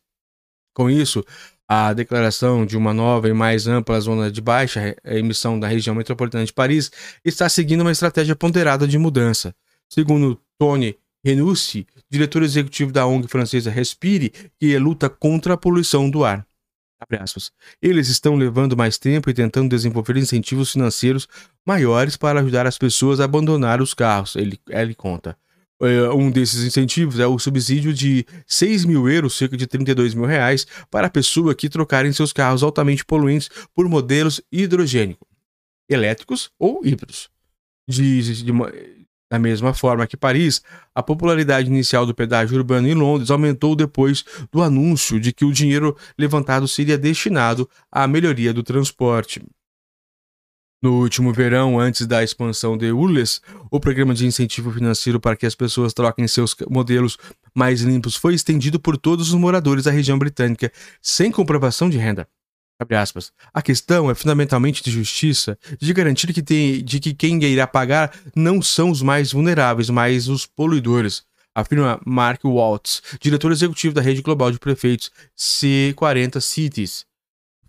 Com 0.74 0.90
isso, 0.90 1.24
a 1.68 1.94
declaração 1.94 2.66
de 2.66 2.76
uma 2.76 2.92
nova 2.92 3.30
e 3.30 3.34
mais 3.34 3.68
ampla 3.68 4.00
zona 4.00 4.32
de 4.32 4.42
baixa 4.42 4.96
emissão 5.06 5.60
da 5.60 5.68
região 5.68 5.94
metropolitana 5.94 6.44
de 6.44 6.54
Paris 6.54 6.92
está 7.24 7.48
seguindo 7.48 7.82
uma 7.82 7.92
estratégia 7.92 8.36
ponderada 8.36 8.88
de 8.88 8.98
mudança. 8.98 9.54
Segundo 9.88 10.42
Tony 10.58 10.98
Renussi, 11.24 11.86
diretor 12.10 12.42
executivo 12.42 12.92
da 12.92 13.06
ONG 13.06 13.28
francesa 13.28 13.70
Respire, 13.70 14.32
que 14.60 14.78
luta 14.80 15.08
contra 15.10 15.54
a 15.54 15.58
poluição 15.58 16.10
do 16.10 16.26
ar. 16.26 16.49
Eles 17.82 18.10
estão 18.10 18.36
levando 18.36 18.76
mais 18.76 18.98
tempo 18.98 19.30
e 19.30 19.34
tentando 19.34 19.70
desenvolver 19.70 20.18
incentivos 20.18 20.72
financeiros 20.72 21.28
maiores 21.66 22.18
para 22.18 22.40
ajudar 22.40 22.68
as 22.68 22.78
pessoas 22.78 23.20
a 23.20 23.26
abandonar 23.26 23.82
os 23.82 23.94
carros, 23.94 24.36
ele, 24.36 24.60
ele 24.70 24.94
conta. 24.94 25.38
É, 25.82 26.10
um 26.10 26.30
desses 26.30 26.66
incentivos 26.66 27.20
é 27.20 27.28
o 27.28 27.40
subsídio 27.40 27.94
de 27.94 28.26
6 28.46 28.84
mil 28.84 29.10
euros, 29.10 29.38
cerca 29.38 29.56
de 29.56 29.66
32 29.66 30.14
mil 30.14 30.26
reais, 30.26 30.68
para 30.92 31.08
a 31.08 31.10
pessoa 31.10 31.56
que 31.56 31.70
trocarem 31.70 32.12
seus 32.12 32.34
carros 32.34 32.64
altamente 32.64 33.06
poluentes 33.06 33.50
por 33.74 33.88
modelos 33.88 34.42
hidrogênicos, 34.52 35.28
elétricos 35.90 36.52
ou 36.60 36.86
híbridos. 36.86 37.30
De, 37.88 38.44
de, 38.44 38.52
da 39.30 39.38
mesma 39.38 39.74
forma 39.74 40.08
que 40.08 40.18
Paris, 40.18 40.62
a 40.94 41.04
popularidade 41.04 41.68
inicial 41.68 42.06
do 42.06 42.16
pedágio 42.16 42.58
urbano 42.58 42.88
em 42.88 42.96
Londres 42.96 43.30
aumentou 43.30 43.76
depois 43.76 44.26
do 44.52 44.62
anúncio 44.62 45.20
de 45.20 45.32
que 45.32 45.46
o 45.46 45.54
dinheiro 45.54 45.96
levantado 46.18 46.68
seria 46.68 46.98
destinado 46.98 47.70
à 47.92 48.08
melhoria 48.08 48.54
do 48.54 48.64
transporte. 48.64 49.42
No 50.82 51.02
último 51.02 51.34
verão, 51.34 51.78
antes 51.78 52.08
da 52.08 52.24
expansão 52.24 52.78
de 52.78 52.90
ULES, 52.90 53.42
o 53.70 53.82
programa 53.82 54.14
de 54.14 54.26
incentivo 54.26 54.72
financeiro 54.72 55.20
para 55.20 55.36
que 55.36 55.46
as 55.46 55.54
pessoas 55.54 55.94
troquem 55.94 56.26
seus 56.26 56.56
modelos 56.70 57.18
mais 57.54 57.82
limpos 57.82 58.16
foi 58.16 58.34
estendido 58.34 58.80
por 58.80 58.98
todos 58.98 59.28
os 59.28 59.36
moradores 59.36 59.84
da 59.84 59.92
região 59.92 60.18
britânica, 60.18 60.72
sem 61.02 61.32
comprovação 61.32 61.90
de 61.90 61.98
renda. 61.98 62.26
A 63.54 63.62
questão 63.62 64.10
é 64.10 64.16
fundamentalmente 64.16 64.82
de 64.82 64.90
justiça, 64.90 65.58
de 65.80 65.94
garantir 65.94 66.32
que, 66.34 66.42
tem, 66.42 66.84
de 66.84 67.00
que 67.00 67.14
quem 67.14 67.44
irá 67.44 67.68
pagar 67.68 68.14
não 68.36 68.62
são 68.62 68.90
os 68.90 69.02
mais 69.02 69.34
vulneráveis, 69.34 69.90
mas 69.90 70.28
os 70.30 70.46
poluidores, 70.46 71.24
afirma 71.54 72.00
Mark 72.06 72.44
Waltz, 72.46 73.02
diretor 73.20 73.52
executivo 73.52 73.94
da 73.94 74.02
rede 74.02 74.22
global 74.22 74.52
de 74.52 74.60
prefeitos 74.60 75.12
C40 75.38 76.40
Cities. 76.40 77.06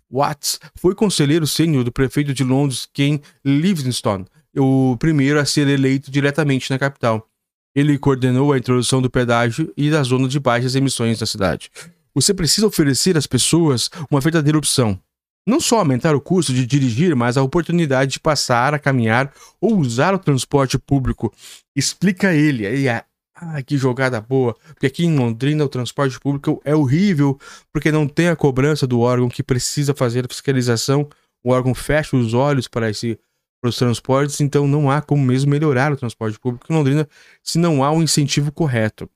Watts 0.09 0.59
foi 0.75 0.93
conselheiro 0.93 1.47
sênior 1.47 1.83
do 1.83 1.91
prefeito 1.91 2.33
de 2.33 2.43
Londres, 2.43 2.87
Ken 2.93 3.19
Livingstone, 3.43 4.25
o 4.57 4.97
primeiro 4.97 5.39
a 5.39 5.45
ser 5.45 5.67
eleito 5.67 6.11
diretamente 6.11 6.69
na 6.69 6.77
capital. 6.77 7.27
Ele 7.73 7.97
coordenou 7.97 8.51
a 8.51 8.57
introdução 8.57 9.01
do 9.01 9.09
pedágio 9.09 9.71
e 9.77 9.89
da 9.89 10.03
zona 10.03 10.27
de 10.27 10.39
baixas 10.39 10.75
emissões 10.75 11.21
na 11.21 11.25
cidade. 11.25 11.71
Você 12.13 12.33
precisa 12.33 12.67
oferecer 12.67 13.17
às 13.17 13.27
pessoas 13.27 13.89
uma 14.09 14.19
verdadeira 14.19 14.57
opção. 14.57 14.99
Não 15.47 15.59
só 15.59 15.79
aumentar 15.79 16.15
o 16.15 16.21
custo 16.21 16.53
de 16.53 16.65
dirigir, 16.65 17.15
mas 17.15 17.35
a 17.35 17.43
oportunidade 17.43 18.11
de 18.11 18.19
passar 18.19 18.73
a 18.73 18.79
caminhar 18.79 19.33
ou 19.59 19.77
usar 19.77 20.13
o 20.13 20.19
transporte 20.19 20.77
público. 20.77 21.33
Explica 21.75 22.33
ele. 22.33 22.67
E 22.67 22.87
ah, 22.87 23.61
que 23.63 23.75
jogada 23.75 24.21
boa. 24.21 24.55
Porque 24.67 24.85
aqui 24.85 25.03
em 25.03 25.17
Londrina 25.17 25.65
o 25.65 25.69
transporte 25.69 26.19
público 26.19 26.61
é 26.63 26.75
horrível, 26.75 27.39
porque 27.73 27.91
não 27.91 28.07
tem 28.07 28.27
a 28.27 28.35
cobrança 28.35 28.85
do 28.85 28.99
órgão 28.99 29.27
que 29.27 29.41
precisa 29.41 29.95
fazer 29.95 30.25
a 30.25 30.27
fiscalização. 30.27 31.09
O 31.43 31.51
órgão 31.51 31.73
fecha 31.73 32.15
os 32.15 32.35
olhos 32.35 32.67
para 32.67 32.89
esse 32.89 33.19
para 33.59 33.69
os 33.69 33.77
transportes, 33.77 34.41
então 34.41 34.67
não 34.67 34.89
há 34.89 35.03
como 35.03 35.23
mesmo 35.23 35.51
melhorar 35.51 35.91
o 35.91 35.95
transporte 35.95 36.39
público 36.39 36.65
em 36.67 36.75
Londrina 36.75 37.07
se 37.43 37.59
não 37.59 37.83
há 37.83 37.91
um 37.91 38.01
incentivo 38.01 38.51
correto. 38.51 39.07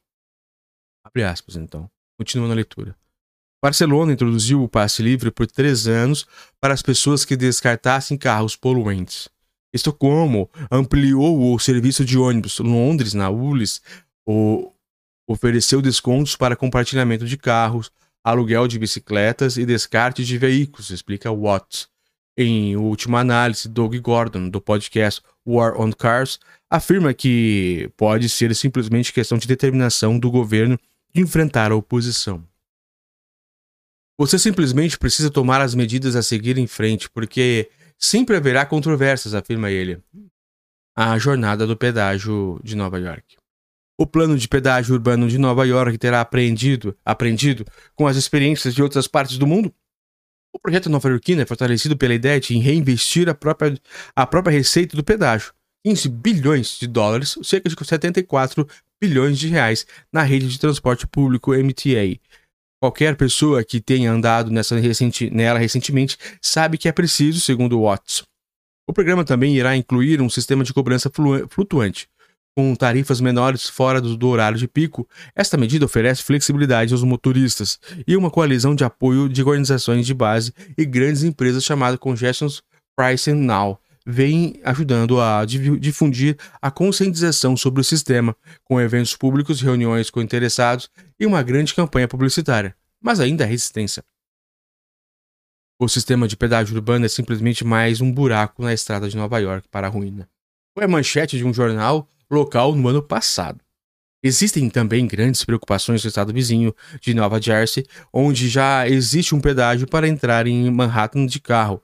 Abre 1.04 1.24
aspas, 1.24 1.56
então. 1.56 1.90
Continua 2.18 2.48
na 2.48 2.54
leitura. 2.54 2.96
Barcelona 3.64 4.14
introduziu 4.14 4.64
o 4.64 4.70
passe 4.70 5.02
livre 5.02 5.32
por 5.32 5.48
três 5.48 5.88
anos 5.88 6.26
para 6.62 6.74
as 6.74 6.82
pessoas 6.82 7.26
que 7.26 7.36
descartassem 7.36 8.18
carros 8.18 8.56
poluentes. 8.56 9.28
Estocolmo 9.74 10.50
ampliou 10.72 11.54
o 11.54 11.60
serviço 11.60 12.06
de 12.06 12.18
ônibus. 12.18 12.60
Londres, 12.60 13.14
na 13.14 13.30
ULIS, 13.30 13.82
o, 14.26 14.72
ofereceu 15.28 15.82
descontos 15.82 16.36
para 16.36 16.56
compartilhamento 16.56 17.26
de 17.26 17.38
carros, 17.38 17.92
aluguel 18.24 18.68
de 18.68 18.80
bicicletas 18.80 19.58
e 19.58 19.66
descarte 19.66 20.24
de 20.24 20.38
veículos, 20.38 20.92
explica 20.92 21.32
Watts. 21.32 21.90
Em 22.38 22.76
última 22.76 23.20
análise, 23.20 23.68
Doug 23.68 23.96
Gordon, 23.96 24.50
do 24.50 24.62
podcast 24.62 25.22
War 25.46 25.80
on 25.80 25.92
Cars, 25.92 26.40
afirma 26.70 27.14
que 27.14 27.90
pode 27.98 28.30
ser 28.30 28.54
simplesmente 28.56 29.14
questão 29.14 29.38
de 29.38 29.48
determinação 29.48 30.20
do 30.20 30.30
governo 30.30 30.78
enfrentar 31.16 31.72
a 31.72 31.76
oposição. 31.76 32.46
Você 34.18 34.38
simplesmente 34.40 34.98
precisa 34.98 35.30
tomar 35.30 35.62
as 35.62 35.76
medidas 35.76 36.16
a 36.16 36.24
seguir 36.24 36.58
em 36.58 36.68
frente, 36.68 37.10
porque 37.10 37.70
sempre 37.98 38.36
haverá 38.36 38.66
controvérsias, 38.66 39.34
afirma 39.34 39.70
ele. 39.72 40.02
A 40.96 41.18
jornada 41.18 41.68
do 41.68 41.76
pedágio 41.76 42.60
de 42.64 42.76
Nova 42.76 43.00
York. 43.00 43.36
O 43.98 44.06
plano 44.06 44.38
de 44.38 44.48
pedágio 44.48 44.94
urbano 44.94 45.28
de 45.28 45.38
Nova 45.38 45.66
York 45.66 45.98
terá 45.98 46.22
aprendido, 46.22 46.98
aprendido 47.04 47.66
com 47.94 48.08
as 48.08 48.18
experiências 48.18 48.74
de 48.74 48.84
outras 48.84 49.08
partes 49.08 49.38
do 49.38 49.48
mundo? 49.48 49.74
O 50.54 50.60
projeto 50.60 50.90
nova-iorquino 50.90 51.42
é 51.42 51.46
fortalecido 51.46 51.98
pela 51.98 52.14
ideia 52.14 52.40
de 52.40 52.58
reinvestir 52.58 53.28
a 53.28 53.34
própria, 53.34 53.78
a 54.16 54.26
própria 54.26 54.54
receita 54.54 54.96
do 54.96 55.04
pedágio, 55.04 55.54
15 55.86 56.08
bilhões 56.10 56.80
de 56.80 56.88
dólares, 56.88 57.38
cerca 57.44 57.70
de 57.70 57.76
74 57.86 58.66
bilhões 59.02 59.38
de 59.38 59.48
reais, 59.48 59.86
na 60.12 60.22
rede 60.24 60.48
de 60.48 60.60
transporte 60.60 61.08
público 61.08 61.54
MTA. 61.54 62.20
Qualquer 62.82 63.16
pessoa 63.16 63.64
que 63.64 63.82
tenha 63.82 64.12
andado 64.12 64.52
nessa 64.52 64.78
recenti 64.78 65.30
nela 65.30 65.58
recentemente 65.60 66.18
sabe 66.42 66.78
que 66.78 66.88
é 66.88 66.92
preciso, 66.92 67.40
segundo 67.40 67.82
Watts. 67.82 68.24
O 68.88 68.94
programa 68.94 69.24
também 69.24 69.56
irá 69.56 69.76
incluir 69.76 70.22
um 70.22 70.30
sistema 70.30 70.64
de 70.64 70.74
cobrança 70.74 71.12
flutuante, 71.50 72.08
com 72.58 72.74
tarifas 72.74 73.20
menores 73.20 73.68
fora 73.68 74.00
do 74.00 74.28
horário 74.30 74.58
de 74.58 74.66
pico, 74.68 75.06
esta 75.36 75.58
medida 75.58 75.84
oferece 75.84 76.24
flexibilidade 76.24 76.94
aos 76.94 77.04
motoristas 77.04 77.78
e 78.08 78.16
uma 78.16 78.32
coalizão 78.32 78.74
de 78.74 78.86
apoio 78.86 79.28
de 79.28 79.44
organizações 79.44 80.06
de 80.06 80.14
base 80.14 80.54
e 80.78 80.86
grandes 80.86 81.24
empresas 81.24 81.66
chamada 81.66 81.98
Congestion 81.98 82.48
Pricing 82.98 83.34
Now 83.34 83.78
vem 84.06 84.60
ajudando 84.64 85.20
a 85.20 85.44
difundir 85.46 86.38
a 86.62 86.70
conscientização 86.70 87.58
sobre 87.58 87.82
o 87.82 87.84
sistema, 87.84 88.36
com 88.64 88.80
eventos 88.80 89.16
públicos, 89.16 89.62
reuniões 89.62 90.10
com 90.10 90.22
interessados 90.22 90.90
e 91.20 91.26
uma 91.26 91.42
grande 91.42 91.74
campanha 91.74 92.08
publicitária. 92.08 92.76
Mas 93.02 93.20
ainda 93.20 93.44
há 93.44 93.48
resistência. 93.48 94.04
O 95.80 95.90
sistema 95.90 96.28
de 96.28 96.38
pedágio 96.38 96.76
urbano 96.76 97.06
é 97.06 97.10
simplesmente 97.10 97.66
mais 97.66 98.00
um 98.00 98.12
buraco 98.12 98.64
na 98.64 98.74
estrada 98.74 99.10
de 99.10 99.18
Nova 99.18 99.40
York 99.40 99.68
para 99.70 99.88
a 99.88 99.90
ruína. 99.90 100.30
Foi 100.74 100.86
a 100.86 100.88
manchete 100.88 101.38
de 101.38 101.44
um 101.44 101.54
jornal 101.54 102.10
local 102.30 102.76
no 102.76 102.88
ano 102.88 103.02
passado. 103.02 103.60
Existem 104.24 104.70
também 104.70 105.06
grandes 105.06 105.46
preocupações 105.46 106.04
no 106.04 106.08
estado 106.08 106.34
vizinho 106.34 106.74
de 107.00 107.14
Nova 107.14 107.40
Jersey, 107.40 107.86
onde 108.12 108.50
já 108.50 108.88
existe 108.88 109.36
um 109.36 109.40
pedágio 109.40 109.88
para 109.88 110.08
entrar 110.08 110.48
em 110.48 110.72
Manhattan 110.72 111.26
de 111.26 111.40
carro. 111.40 111.82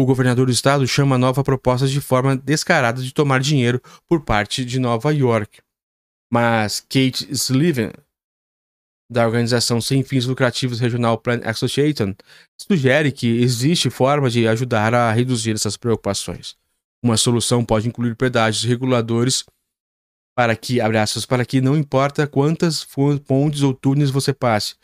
O 0.00 0.06
governador 0.06 0.46
do 0.46 0.52
estado 0.52 0.88
chama 0.88 1.16
a 1.16 1.18
nova 1.18 1.44
proposta 1.44 1.86
de 1.86 2.00
forma 2.00 2.34
descarada 2.34 3.02
de 3.02 3.12
tomar 3.12 3.38
dinheiro 3.38 3.82
por 4.08 4.22
parte 4.22 4.64
de 4.64 4.80
Nova 4.80 5.12
York. 5.12 5.60
Mas 6.32 6.80
Kate 6.80 7.36
Sullivan, 7.36 7.92
da 9.12 9.26
organização 9.26 9.78
sem 9.78 10.02
fins 10.02 10.24
lucrativos 10.24 10.80
Regional 10.80 11.18
Plan 11.18 11.42
Association, 11.44 12.14
sugere 12.58 13.12
que 13.12 13.42
existe 13.42 13.90
forma 13.90 14.30
de 14.30 14.48
ajudar 14.48 14.94
a 14.94 15.12
reduzir 15.12 15.52
essas 15.52 15.76
preocupações. 15.76 16.56
Uma 17.04 17.18
solução 17.18 17.62
pode 17.62 17.86
incluir 17.86 18.16
pedágios 18.16 18.64
reguladores 18.64 19.44
para 20.34 20.56
que, 20.56 20.80
abre 20.80 20.96
aspas, 20.96 21.26
para 21.26 21.44
que 21.44 21.60
não 21.60 21.76
importa 21.76 22.26
quantas 22.26 22.86
pontes 23.26 23.60
ou 23.60 23.74
túneis 23.74 24.08
você 24.08 24.32
passe, 24.32 24.76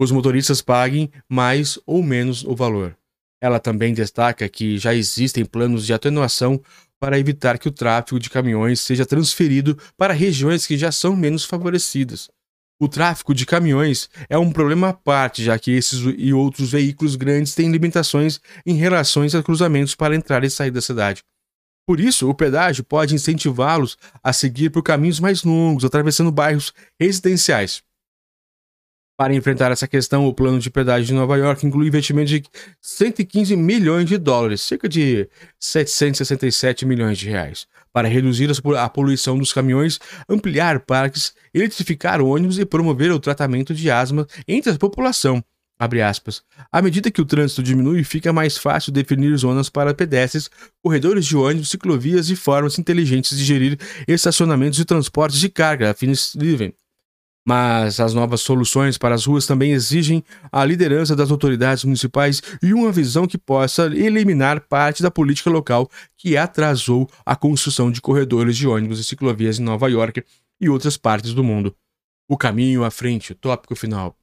os 0.00 0.10
motoristas 0.10 0.60
paguem 0.60 1.12
mais 1.28 1.78
ou 1.86 2.02
menos 2.02 2.42
o 2.42 2.56
valor. 2.56 2.98
Ela 3.44 3.60
também 3.60 3.92
destaca 3.92 4.48
que 4.48 4.78
já 4.78 4.94
existem 4.94 5.44
planos 5.44 5.84
de 5.84 5.92
atenuação 5.92 6.58
para 6.98 7.18
evitar 7.18 7.58
que 7.58 7.68
o 7.68 7.70
tráfego 7.70 8.18
de 8.18 8.30
caminhões 8.30 8.80
seja 8.80 9.04
transferido 9.04 9.78
para 9.98 10.14
regiões 10.14 10.66
que 10.66 10.78
já 10.78 10.90
são 10.90 11.14
menos 11.14 11.44
favorecidas. 11.44 12.30
O 12.80 12.88
tráfego 12.88 13.34
de 13.34 13.44
caminhões 13.44 14.08
é 14.30 14.38
um 14.38 14.50
problema 14.50 14.88
à 14.88 14.92
parte, 14.94 15.44
já 15.44 15.58
que 15.58 15.72
esses 15.72 16.00
e 16.16 16.32
outros 16.32 16.70
veículos 16.70 17.16
grandes 17.16 17.54
têm 17.54 17.70
limitações 17.70 18.40
em 18.64 18.76
relação 18.76 19.24
a 19.24 19.42
cruzamentos 19.42 19.94
para 19.94 20.16
entrar 20.16 20.42
e 20.42 20.48
sair 20.48 20.70
da 20.70 20.80
cidade. 20.80 21.22
Por 21.86 22.00
isso, 22.00 22.30
o 22.30 22.34
pedágio 22.34 22.82
pode 22.82 23.14
incentivá-los 23.14 23.98
a 24.22 24.32
seguir 24.32 24.70
por 24.70 24.82
caminhos 24.82 25.20
mais 25.20 25.44
longos, 25.44 25.84
atravessando 25.84 26.32
bairros 26.32 26.72
residenciais. 26.98 27.82
Para 29.16 29.32
enfrentar 29.32 29.70
essa 29.70 29.86
questão, 29.86 30.26
o 30.26 30.34
plano 30.34 30.58
de 30.58 30.68
pedágio 30.70 31.06
de 31.06 31.14
Nova 31.14 31.36
York 31.36 31.64
inclui 31.64 31.86
investimento 31.86 32.30
de 32.30 32.42
115 32.80 33.56
milhões 33.56 34.06
de 34.08 34.18
dólares, 34.18 34.60
cerca 34.60 34.88
de 34.88 35.28
767 35.60 36.84
milhões 36.84 37.16
de 37.16 37.28
reais, 37.28 37.68
para 37.92 38.08
reduzir 38.08 38.50
a 38.76 38.88
poluição 38.88 39.38
dos 39.38 39.52
caminhões, 39.52 40.00
ampliar 40.28 40.80
parques, 40.80 41.32
eletrificar 41.54 42.20
ônibus 42.20 42.58
e 42.58 42.66
promover 42.66 43.12
o 43.12 43.20
tratamento 43.20 43.72
de 43.72 43.88
asma 43.88 44.26
entre 44.48 44.72
a 44.72 44.78
população, 44.78 45.44
à 46.72 46.82
medida 46.82 47.10
que 47.10 47.20
o 47.20 47.24
trânsito 47.24 47.62
diminui, 47.62 48.04
fica 48.04 48.32
mais 48.32 48.56
fácil 48.56 48.92
definir 48.92 49.36
zonas 49.36 49.68
para 49.68 49.92
pedestres, 49.92 50.48
corredores 50.82 51.26
de 51.26 51.36
ônibus, 51.36 51.70
ciclovias 51.70 52.30
e 52.30 52.36
formas 52.36 52.78
inteligentes 52.78 53.36
de 53.36 53.44
gerir 53.44 53.78
estacionamentos 54.06 54.78
e 54.78 54.84
transportes 54.84 55.38
de 55.38 55.48
carga, 55.48 55.90
afins 55.90 56.34
living. 56.36 56.72
Mas 57.46 58.00
as 58.00 58.14
novas 58.14 58.40
soluções 58.40 58.96
para 58.96 59.14
as 59.14 59.26
ruas 59.26 59.46
também 59.46 59.72
exigem 59.72 60.24
a 60.50 60.64
liderança 60.64 61.14
das 61.14 61.30
autoridades 61.30 61.84
municipais 61.84 62.40
e 62.62 62.72
uma 62.72 62.90
visão 62.90 63.26
que 63.26 63.36
possa 63.36 63.86
eliminar 63.86 64.60
parte 64.60 65.02
da 65.02 65.10
política 65.10 65.50
local 65.50 65.90
que 66.16 66.38
atrasou 66.38 67.08
a 67.24 67.36
construção 67.36 67.90
de 67.90 68.00
corredores 68.00 68.56
de 68.56 68.66
ônibus 68.66 68.98
e 68.98 69.04
ciclovias 69.04 69.58
em 69.58 69.62
Nova 69.62 69.90
York 69.90 70.24
e 70.58 70.70
outras 70.70 70.96
partes 70.96 71.34
do 71.34 71.44
mundo. 71.44 71.76
O 72.26 72.38
caminho 72.38 72.82
à 72.82 72.90
frente, 72.90 73.32
o 73.32 73.34
tópico 73.34 73.76
final. 73.76 74.16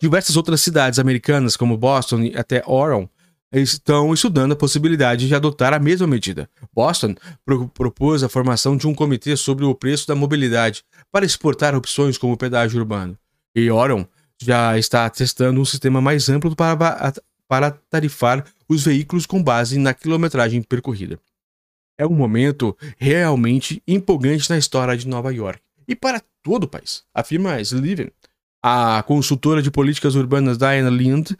Diversas 0.00 0.34
outras 0.38 0.62
cidades 0.62 0.98
americanas, 0.98 1.54
como 1.54 1.76
Boston 1.76 2.22
e 2.22 2.34
até 2.34 2.62
Oron, 2.66 3.06
estão 3.52 4.12
estudando 4.14 4.52
a 4.52 4.56
possibilidade 4.56 5.26
de 5.26 5.34
adotar 5.34 5.72
a 5.72 5.78
mesma 5.78 6.06
medida. 6.06 6.48
Boston 6.72 7.14
pro 7.44 7.68
propôs 7.68 8.22
a 8.22 8.28
formação 8.28 8.76
de 8.76 8.86
um 8.86 8.94
comitê 8.94 9.36
sobre 9.36 9.64
o 9.64 9.74
preço 9.74 10.06
da 10.06 10.14
mobilidade 10.14 10.84
para 11.10 11.24
exportar 11.24 11.74
opções 11.74 12.16
como 12.16 12.34
o 12.34 12.36
pedágio 12.36 12.78
urbano. 12.78 13.18
E 13.54 13.70
Oron 13.70 14.06
já 14.40 14.78
está 14.78 15.08
testando 15.10 15.60
um 15.60 15.64
sistema 15.64 16.00
mais 16.00 16.28
amplo 16.28 16.54
para, 16.54 17.12
para 17.48 17.70
tarifar 17.90 18.44
os 18.68 18.84
veículos 18.84 19.26
com 19.26 19.42
base 19.42 19.78
na 19.78 19.92
quilometragem 19.92 20.62
percorrida. 20.62 21.18
É 21.98 22.06
um 22.06 22.14
momento 22.14 22.76
realmente 22.96 23.82
empolgante 23.86 24.48
na 24.48 24.56
história 24.56 24.96
de 24.96 25.06
Nova 25.06 25.32
York 25.34 25.60
e 25.86 25.94
para 25.94 26.22
todo 26.42 26.64
o 26.64 26.68
país, 26.68 27.02
afirma 27.12 27.60
Sliven, 27.60 28.10
a 28.62 29.02
consultora 29.06 29.60
de 29.60 29.70
políticas 29.70 30.14
urbanas 30.14 30.56
Diana 30.56 30.90
Lind 30.90 31.32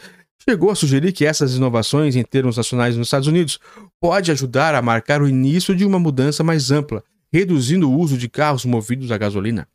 chegou 0.49 0.71
a 0.71 0.75
sugerir 0.75 1.13
que 1.13 1.27
essas 1.27 1.55
inovações 1.55 2.17
em 2.17 2.23
termos 2.23 2.57
nacionais 2.57 2.97
nos 2.97 3.07
Estados 3.07 3.29
Unidos 3.29 3.59
pode 4.01 4.31
ajudar 4.31 4.75
a 4.75 4.83
marcar 4.83 5.23
o 5.23 5.29
início 5.29 5.75
de 5.75 5.85
uma 5.85 5.99
mudança 5.99 6.43
mais 6.43 6.71
ampla, 6.71 7.05
reduzindo 7.33 7.89
o 7.89 7.99
uso 7.99 8.17
de 8.17 8.29
carros 8.29 8.65
movidos 8.65 9.11
a 9.11 9.19
gasolina. 9.19 9.69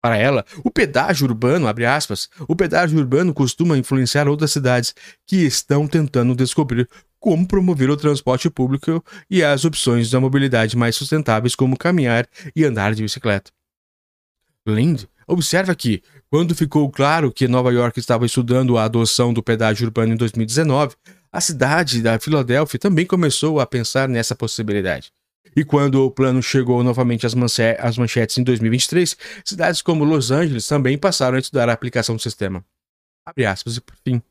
Para 0.00 0.16
ela, 0.16 0.44
o 0.62 0.70
pedágio 0.70 1.26
urbano, 1.26 1.66
abre 1.66 1.84
aspas, 1.84 2.28
o 2.46 2.54
pedágio 2.54 2.98
urbano 2.98 3.34
costuma 3.34 3.76
influenciar 3.76 4.28
outras 4.28 4.52
cidades 4.52 4.94
que 5.26 5.36
estão 5.36 5.88
tentando 5.88 6.34
descobrir 6.34 6.88
como 7.18 7.48
promover 7.48 7.90
o 7.90 7.96
transporte 7.96 8.48
público 8.48 9.04
e 9.28 9.42
as 9.42 9.64
opções 9.64 10.10
da 10.10 10.20
mobilidade 10.20 10.76
mais 10.76 10.94
sustentáveis 10.94 11.56
como 11.56 11.76
caminhar 11.76 12.28
e 12.54 12.64
andar 12.64 12.94
de 12.94 13.02
bicicleta. 13.02 13.50
Lind 14.64 15.04
observa 15.26 15.74
que, 15.74 16.02
quando 16.30 16.54
ficou 16.54 16.90
claro 16.90 17.32
que 17.32 17.48
Nova 17.48 17.72
York 17.72 17.98
estava 17.98 18.26
estudando 18.26 18.78
a 18.78 18.84
adoção 18.84 19.32
do 19.32 19.42
pedágio 19.42 19.86
urbano 19.86 20.14
em 20.14 20.16
2019, 20.16 20.94
a 21.32 21.40
cidade 21.40 22.00
da 22.00 22.18
Filadélfia 22.18 22.78
também 22.78 23.04
começou 23.04 23.60
a 23.60 23.66
pensar 23.66 24.08
nessa 24.08 24.34
possibilidade. 24.34 25.12
E 25.54 25.64
quando 25.64 26.04
o 26.04 26.10
plano 26.10 26.42
chegou 26.42 26.82
novamente 26.84 27.26
às, 27.26 27.34
às 27.78 27.98
manchetes 27.98 28.36
em 28.36 28.42
2023, 28.42 29.16
cidades 29.44 29.80
como 29.80 30.04
Los 30.04 30.30
Angeles 30.30 30.66
também 30.66 30.98
passaram 30.98 31.36
a 31.36 31.40
estudar 31.40 31.68
a 31.68 31.72
aplicação 31.72 32.16
do 32.16 32.22
sistema. 32.22 32.64
Abre 33.26 33.46
aspas 33.46 33.76
e 33.76 33.80
por 33.80 33.94
fim. 34.04 34.22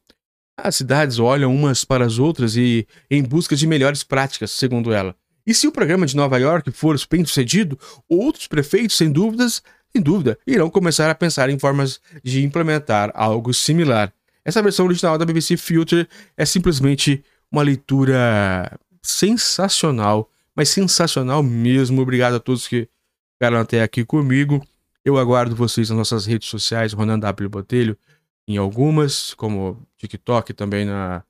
As 0.58 0.75
cidades 0.75 1.19
olham 1.19 1.53
umas 1.53 1.84
para 1.84 2.05
as 2.05 2.17
outras 2.17 2.55
e 2.55 2.88
em 3.10 3.21
busca 3.21 3.55
de 3.55 3.67
melhores 3.67 4.03
práticas, 4.03 4.51
segundo 4.51 4.93
ela. 4.93 5.15
E 5.45 5.53
se 5.53 5.67
o 5.67 5.71
programa 5.71 6.05
de 6.05 6.15
Nova 6.15 6.39
York 6.39 6.71
for 6.71 6.95
bem 7.10 7.25
sucedido, 7.25 7.77
outros 8.08 8.47
prefeitos, 8.47 8.97
sem 8.97 9.12
dúvidas, 9.12 9.62
sem 9.95 10.01
dúvida, 10.01 10.38
irão 10.45 10.69
começar 10.69 11.10
a 11.10 11.15
pensar 11.15 11.49
em 11.49 11.58
formas 11.58 12.01
de 12.21 12.43
implementar 12.43 13.12
algo 13.15 13.53
similar. 13.53 14.12
Essa 14.43 14.62
versão 14.62 14.86
original 14.86 15.17
da 15.17 15.23
BBC 15.23 15.55
Filter 15.55 16.05
é 16.36 16.45
simplesmente 16.45 17.23
uma 17.49 17.62
leitura 17.62 18.77
sensacional, 19.01 20.29
mas 20.53 20.67
sensacional 20.67 21.41
mesmo. 21.41 22.01
Obrigado 22.01 22.36
a 22.36 22.39
todos 22.41 22.67
que 22.67 22.89
ficaram 23.34 23.58
até 23.58 23.81
aqui 23.81 24.03
comigo. 24.03 24.62
Eu 25.05 25.17
aguardo 25.17 25.55
vocês 25.55 25.89
nas 25.89 25.97
nossas 25.97 26.25
redes 26.25 26.49
sociais, 26.49 26.91
Ronan 26.91 27.19
W. 27.19 27.49
Botelho, 27.49 27.97
em 28.45 28.58
algumas, 28.58 29.34
como 29.36 29.81
TikTok 29.97 30.53
também 30.53 30.84
na, 30.84 31.23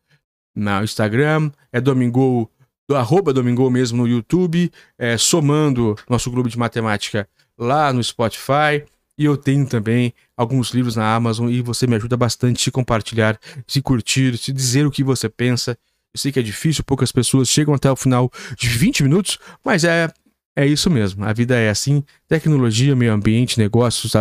na 0.56 0.84
Instagram. 0.84 1.52
É 1.72 1.80
Domingo, 1.80 2.50
do 2.90 2.96
arroba 2.96 3.32
Domingo 3.32 3.70
mesmo 3.70 4.00
no 4.00 4.08
YouTube, 4.08 4.72
é, 4.98 5.18
somando 5.18 5.96
nosso 6.10 6.32
clube 6.32 6.50
de 6.50 6.58
matemática 6.58 7.30
lá 7.58 7.92
no 7.94 8.04
Spotify. 8.04 8.84
E 9.18 9.26
eu 9.26 9.38
tenho 9.38 9.66
também 9.66 10.14
alguns 10.36 10.72
livros 10.72 10.96
na 10.96 11.16
Amazon 11.16 11.50
e 11.50 11.62
você 11.62 11.88
me 11.88 11.96
ajuda 11.96 12.18
bastante 12.18 12.60
a 12.60 12.64
se 12.66 12.72
compartilhar, 12.72 13.40
se 13.66 13.82
curtir, 13.82 14.38
se 14.38 14.52
dizer 14.52 14.86
o 14.86 14.92
que 14.92 15.04
você 15.04 15.30
pensa. 15.30 15.78
Eu 16.14 16.20
sei 16.20 16.32
que 16.32 16.40
é 16.40 16.44
difícil, 16.44 16.84
poucas 16.84 17.12
pessoas 17.12 17.48
chegam 17.48 17.74
até 17.74 17.90
o 17.90 17.96
final 17.96 18.30
de 18.58 18.68
20 18.68 19.04
minutos, 19.04 19.40
mas 19.64 19.84
é 19.84 20.10
é 20.58 20.66
isso 20.66 20.90
mesmo. 20.90 21.26
A 21.26 21.34
vida 21.34 21.56
é 21.58 21.70
assim. 21.70 22.02
Tecnologia, 22.30 22.96
meio 22.96 23.12
ambiente, 23.12 23.60
negócios, 23.60 24.14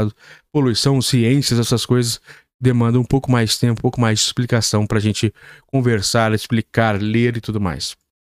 poluição, 0.52 1.00
ciências, 1.00 1.60
essas 1.60 1.86
coisas 1.86 2.20
demandam 2.60 3.02
um 3.02 3.04
pouco 3.04 3.30
mais 3.30 3.56
tempo, 3.56 3.78
um 3.78 3.82
pouco 3.82 4.00
mais 4.00 4.18
de 4.18 4.24
explicação 4.24 4.86
para 4.86 4.98
a 4.98 5.00
gente 5.00 5.32
conversar, 5.66 6.32
explicar, 6.32 7.00
ler 7.00 7.36
e 7.36 7.40
tudo 7.40 7.60
mais. 7.60 7.96